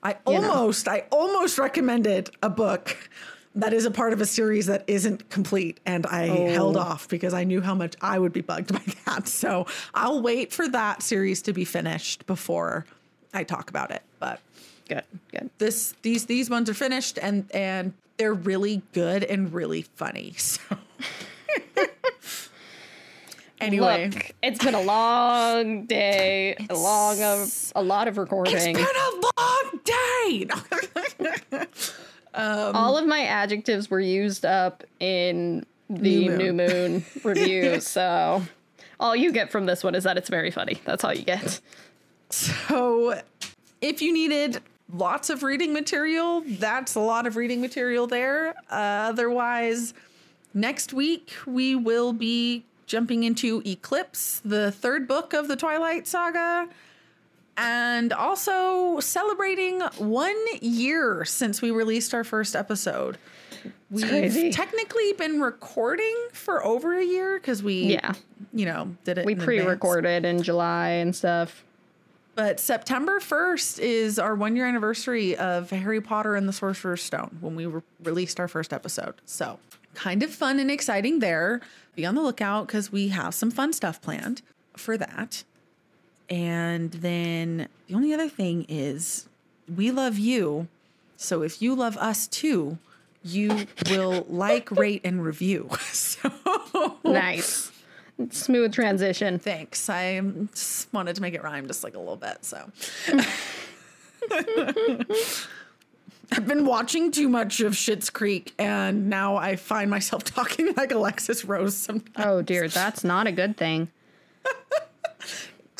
I 0.02 0.16
You 0.28 0.40
know. 0.40 0.50
almost 0.50 0.88
I 0.88 1.04
almost 1.10 1.58
recommended 1.58 2.30
a 2.42 2.50
book 2.50 2.96
that 3.56 3.72
is 3.72 3.86
a 3.86 3.90
part 3.90 4.12
of 4.12 4.20
a 4.20 4.26
series 4.26 4.66
that 4.66 4.84
isn't 4.86 5.30
complete, 5.30 5.80
and 5.86 6.06
I 6.06 6.26
held 6.26 6.76
oh. 6.76 6.80
off 6.80 7.08
because 7.08 7.34
I 7.34 7.44
knew 7.44 7.62
how 7.62 7.74
much 7.74 7.94
I 8.00 8.18
would 8.18 8.32
be 8.32 8.42
bugged 8.42 8.72
by 8.86 8.94
that. 9.06 9.26
So 9.26 9.66
I'll 9.94 10.22
wait 10.22 10.52
for 10.52 10.68
that 10.68 11.02
series 11.02 11.42
to 11.42 11.52
be 11.52 11.64
finished 11.64 12.26
before 12.26 12.86
I 13.32 13.44
talk 13.44 13.70
about 13.70 13.90
it. 13.90 14.02
But 14.20 14.40
good. 14.88 15.04
Good. 15.32 15.50
this 15.58 15.94
these 16.02 16.26
these 16.26 16.50
ones 16.50 16.70
are 16.70 16.74
finished 16.74 17.18
and 17.20 17.50
and 17.52 17.94
they're 18.18 18.34
really 18.34 18.82
good 18.92 19.24
and 19.24 19.52
really 19.52 19.82
funny 19.82 20.32
so 20.38 20.60
anyway 23.60 24.10
Look, 24.12 24.32
it's 24.42 24.64
been 24.64 24.74
a 24.74 24.80
long 24.80 25.86
day, 25.86 26.56
a 26.70 26.74
long 26.74 27.22
of 27.22 27.72
a 27.74 27.82
lot 27.82 28.08
of 28.08 28.18
recording. 28.18 28.56
it's 28.56 28.64
been 28.64 28.76
a 28.76 29.10
long 29.38 29.80
day 29.84 31.66
All 32.36 32.96
of 32.96 33.06
my 33.06 33.22
adjectives 33.24 33.90
were 33.90 34.00
used 34.00 34.44
up 34.44 34.84
in 35.00 35.64
the 35.88 36.28
New 36.28 36.36
new 36.36 36.52
Moon. 36.52 36.68
moon, 36.68 37.04
review, 37.24 37.80
so 37.80 38.42
all 38.98 39.14
you 39.14 39.32
get 39.32 39.50
from 39.50 39.66
this 39.66 39.84
one 39.84 39.94
is 39.94 40.04
that 40.04 40.16
it's 40.16 40.28
very 40.28 40.50
funny. 40.50 40.80
That's 40.84 41.04
all 41.04 41.14
you 41.14 41.24
get. 41.24 41.60
so 42.30 43.20
if 43.80 44.02
you 44.02 44.12
needed 44.12 44.60
lots 44.92 45.30
of 45.30 45.42
reading 45.42 45.72
material. 45.72 46.42
That's 46.46 46.94
a 46.94 47.00
lot 47.00 47.26
of 47.26 47.36
reading 47.36 47.60
material 47.60 48.06
there. 48.06 48.50
Uh, 48.70 49.10
otherwise, 49.10 49.94
next 50.54 50.92
week 50.92 51.32
we 51.46 51.74
will 51.74 52.12
be 52.12 52.64
jumping 52.86 53.24
into 53.24 53.62
Eclipse, 53.66 54.40
the 54.44 54.70
third 54.70 55.08
book 55.08 55.32
of 55.32 55.48
the 55.48 55.56
Twilight 55.56 56.06
Saga, 56.06 56.68
and 57.56 58.12
also 58.12 59.00
celebrating 59.00 59.80
one 59.98 60.36
year 60.60 61.24
since 61.24 61.62
we 61.62 61.70
released 61.70 62.12
our 62.14 62.24
first 62.24 62.54
episode. 62.54 63.18
We've 63.90 64.52
technically 64.54 65.12
been 65.14 65.40
recording 65.40 66.14
for 66.32 66.64
over 66.64 66.98
a 66.98 67.04
year 67.04 67.38
because 67.38 67.62
we, 67.62 67.82
Yeah. 67.94 68.14
you 68.52 68.66
know, 68.66 68.94
did 69.04 69.18
it. 69.18 69.24
We 69.26 69.32
in 69.32 69.38
pre-recorded 69.40 70.24
in 70.24 70.42
July 70.42 70.88
and 70.90 71.14
stuff. 71.14 71.64
But 72.34 72.60
September 72.60 73.18
1st 73.18 73.78
is 73.78 74.18
our 74.18 74.34
one 74.34 74.56
year 74.56 74.66
anniversary 74.66 75.36
of 75.36 75.70
Harry 75.70 76.00
Potter 76.02 76.34
and 76.36 76.46
the 76.46 76.52
Sorcerer's 76.52 77.02
Stone 77.02 77.38
when 77.40 77.56
we 77.56 77.64
re- 77.64 77.80
released 78.02 78.38
our 78.38 78.48
first 78.48 78.72
episode. 78.74 79.14
So, 79.24 79.58
kind 79.94 80.22
of 80.22 80.30
fun 80.30 80.60
and 80.60 80.70
exciting 80.70 81.20
there. 81.20 81.62
Be 81.94 82.04
on 82.04 82.14
the 82.14 82.20
lookout 82.20 82.66
because 82.66 82.92
we 82.92 83.08
have 83.08 83.34
some 83.34 83.50
fun 83.50 83.72
stuff 83.72 84.02
planned 84.02 84.42
for 84.76 84.98
that. 84.98 85.44
And 86.28 86.90
then 86.92 87.68
the 87.88 87.94
only 87.94 88.12
other 88.12 88.28
thing 88.28 88.66
is 88.68 89.28
we 89.74 89.90
love 89.90 90.18
you. 90.18 90.68
So, 91.16 91.42
if 91.42 91.62
you 91.62 91.74
love 91.74 91.96
us 91.96 92.26
too, 92.26 92.78
you 93.22 93.66
will 93.88 94.26
like, 94.28 94.70
rate, 94.70 95.00
and 95.04 95.24
review. 95.24 95.70
So, 95.80 96.30
Nice. 97.04 97.70
Smooth 98.30 98.72
transition. 98.72 99.38
Thanks. 99.38 99.88
I 99.90 100.20
just 100.52 100.92
wanted 100.92 101.16
to 101.16 101.22
make 101.22 101.34
it 101.34 101.42
rhyme 101.42 101.66
just 101.66 101.84
like 101.84 101.94
a 101.94 101.98
little 101.98 102.16
bit. 102.16 102.44
So 102.44 102.70
I've 106.32 106.46
been 106.46 106.64
watching 106.66 107.10
too 107.10 107.28
much 107.28 107.60
of 107.60 107.72
Schitt's 107.74 108.08
Creek, 108.10 108.54
and 108.58 109.08
now 109.08 109.36
I 109.36 109.56
find 109.56 109.90
myself 109.90 110.24
talking 110.24 110.72
like 110.76 110.92
Alexis 110.92 111.44
Rose 111.44 111.76
sometimes. 111.76 112.26
Oh 112.26 112.40
dear, 112.42 112.68
that's 112.68 113.04
not 113.04 113.26
a 113.26 113.32
good 113.32 113.56
thing. 113.56 113.88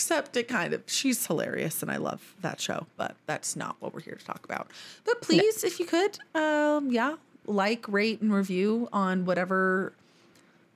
Except 0.07 0.37
it 0.37 0.47
kind 0.47 0.73
of, 0.73 0.85
she's 0.87 1.27
hilarious, 1.27 1.83
and 1.83 1.91
I 1.91 1.97
love 1.97 2.37
that 2.41 2.61
show, 2.61 2.87
but 2.97 3.17
that's 3.27 3.57
not 3.57 3.75
what 3.81 3.93
we're 3.93 3.99
here 4.03 4.15
to 4.15 4.25
talk 4.25 4.45
about. 4.45 4.71
But 5.05 5.21
please, 5.21 5.65
if 5.65 5.81
you 5.81 5.85
could, 5.87 6.17
um, 6.33 6.93
yeah, 6.93 7.17
like, 7.45 7.89
rate, 7.89 8.21
and 8.21 8.33
review 8.33 8.89
on 8.93 9.25
whatever 9.25 9.95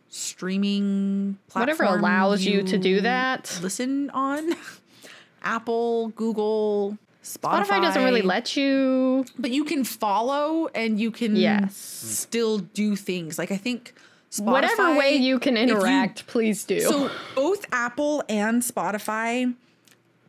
streaming 0.09 1.39
platform 1.47 1.79
Whatever 1.79 1.99
allows 2.01 2.45
you 2.45 2.65
to 2.65 2.77
do 2.77 3.03
that. 3.03 3.57
listen 3.63 4.11
on 4.11 4.51
Apple, 5.45 6.09
Google, 6.09 6.99
Spotify. 7.23 7.63
Spotify 7.67 7.83
doesn't 7.83 8.03
really 8.03 8.23
let 8.23 8.57
you. 8.57 9.27
but 9.39 9.53
you 9.53 9.63
can 9.63 9.85
follow 9.85 10.67
and 10.75 10.99
you 10.99 11.13
can 11.13 11.37
Yes. 11.37 11.77
still 11.77 12.59
do 12.59 12.97
things. 12.97 13.39
Like 13.39 13.53
I 13.53 13.57
think 13.57 13.95
Spotify, 14.31 14.45
Whatever 14.53 14.97
way 14.97 15.17
you 15.17 15.39
can 15.39 15.57
if 15.57 15.69
you- 15.69 15.75
interact, 15.77 16.27
please 16.27 16.65
do. 16.65 16.81
so 16.81 17.11
both 17.35 17.65
Apple 17.73 18.23
and 18.29 18.63
Spotify, 18.63 19.55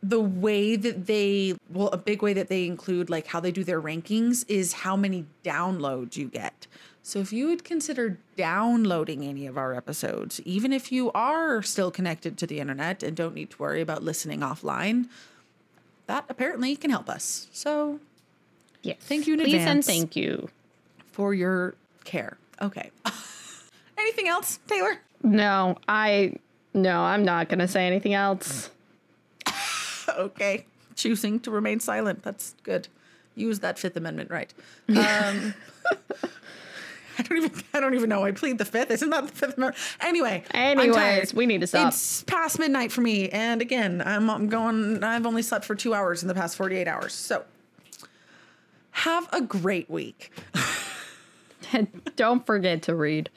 the 0.02 0.20
way 0.20 0.74
that 0.74 1.06
they 1.06 1.54
well, 1.70 1.88
a 1.88 1.96
big 1.96 2.20
way 2.22 2.32
that 2.32 2.48
they 2.48 2.66
include 2.66 3.08
like 3.08 3.28
how 3.28 3.38
they 3.38 3.52
do 3.52 3.62
their 3.62 3.80
rankings 3.80 4.44
is 4.48 4.72
how 4.72 4.96
many 4.96 5.26
downloads 5.44 6.16
you 6.16 6.26
get. 6.26 6.66
So 7.04 7.18
if 7.20 7.32
you 7.32 7.46
would 7.48 7.64
consider 7.64 8.18
downloading 8.36 9.24
any 9.24 9.46
of 9.46 9.56
our 9.58 9.74
episodes, 9.74 10.40
even 10.44 10.72
if 10.72 10.90
you 10.92 11.10
are 11.12 11.62
still 11.62 11.90
connected 11.90 12.36
to 12.38 12.46
the 12.46 12.58
internet 12.60 13.02
and 13.02 13.16
don't 13.16 13.34
need 13.34 13.50
to 13.50 13.58
worry 13.58 13.80
about 13.80 14.02
listening 14.02 14.40
offline, 14.40 15.08
that 16.06 16.24
apparently 16.28 16.74
can 16.76 16.90
help 16.90 17.08
us. 17.08 17.48
So 17.52 17.98
yes. 18.82 18.96
thank 19.00 19.26
you 19.28 19.34
in 19.34 19.40
Please 19.40 19.54
advance. 19.54 19.68
and 19.70 19.84
thank 19.84 20.16
you. 20.16 20.48
for 21.12 21.34
your 21.34 21.74
care. 22.04 22.36
Okay. 22.60 22.90
Anything 24.02 24.28
else, 24.28 24.58
Taylor? 24.66 24.98
No, 25.22 25.78
I 25.88 26.34
no, 26.74 27.02
I'm 27.02 27.24
not 27.24 27.48
gonna 27.48 27.68
say 27.68 27.86
anything 27.86 28.14
else. 28.14 28.70
okay. 30.08 30.66
Choosing 30.96 31.38
to 31.40 31.50
remain 31.50 31.80
silent. 31.80 32.22
That's 32.22 32.54
good. 32.64 32.88
Use 33.36 33.60
that 33.60 33.78
Fifth 33.78 33.96
Amendment 33.96 34.30
right. 34.30 34.52
Um, 34.88 35.54
I 37.18 37.22
don't 37.24 37.38
even. 37.38 37.52
I 37.74 37.80
don't 37.80 37.94
even 37.94 38.08
know. 38.08 38.24
I 38.24 38.32
plead 38.32 38.58
the 38.58 38.64
Fifth. 38.64 38.90
Isn't 38.90 39.10
that 39.10 39.26
the 39.26 39.32
Fifth 39.32 39.56
Amendment? 39.56 39.76
Anyway. 40.00 40.44
Anyways, 40.52 41.34
we 41.34 41.46
need 41.46 41.60
to 41.60 41.66
stop. 41.66 41.88
It's 41.88 42.22
past 42.24 42.58
midnight 42.58 42.90
for 42.90 43.02
me, 43.02 43.28
and 43.28 43.60
again, 43.60 44.02
I'm, 44.04 44.30
I'm 44.30 44.48
going. 44.48 45.04
I've 45.04 45.26
only 45.26 45.42
slept 45.42 45.64
for 45.66 45.74
two 45.74 45.92
hours 45.94 46.22
in 46.22 46.28
the 46.28 46.34
past 46.34 46.56
48 46.56 46.88
hours. 46.88 47.12
So, 47.12 47.44
have 48.92 49.28
a 49.32 49.42
great 49.42 49.90
week. 49.90 50.32
And 51.72 51.88
don't 52.16 52.44
forget 52.44 52.82
to 52.82 52.94
read. 52.94 53.30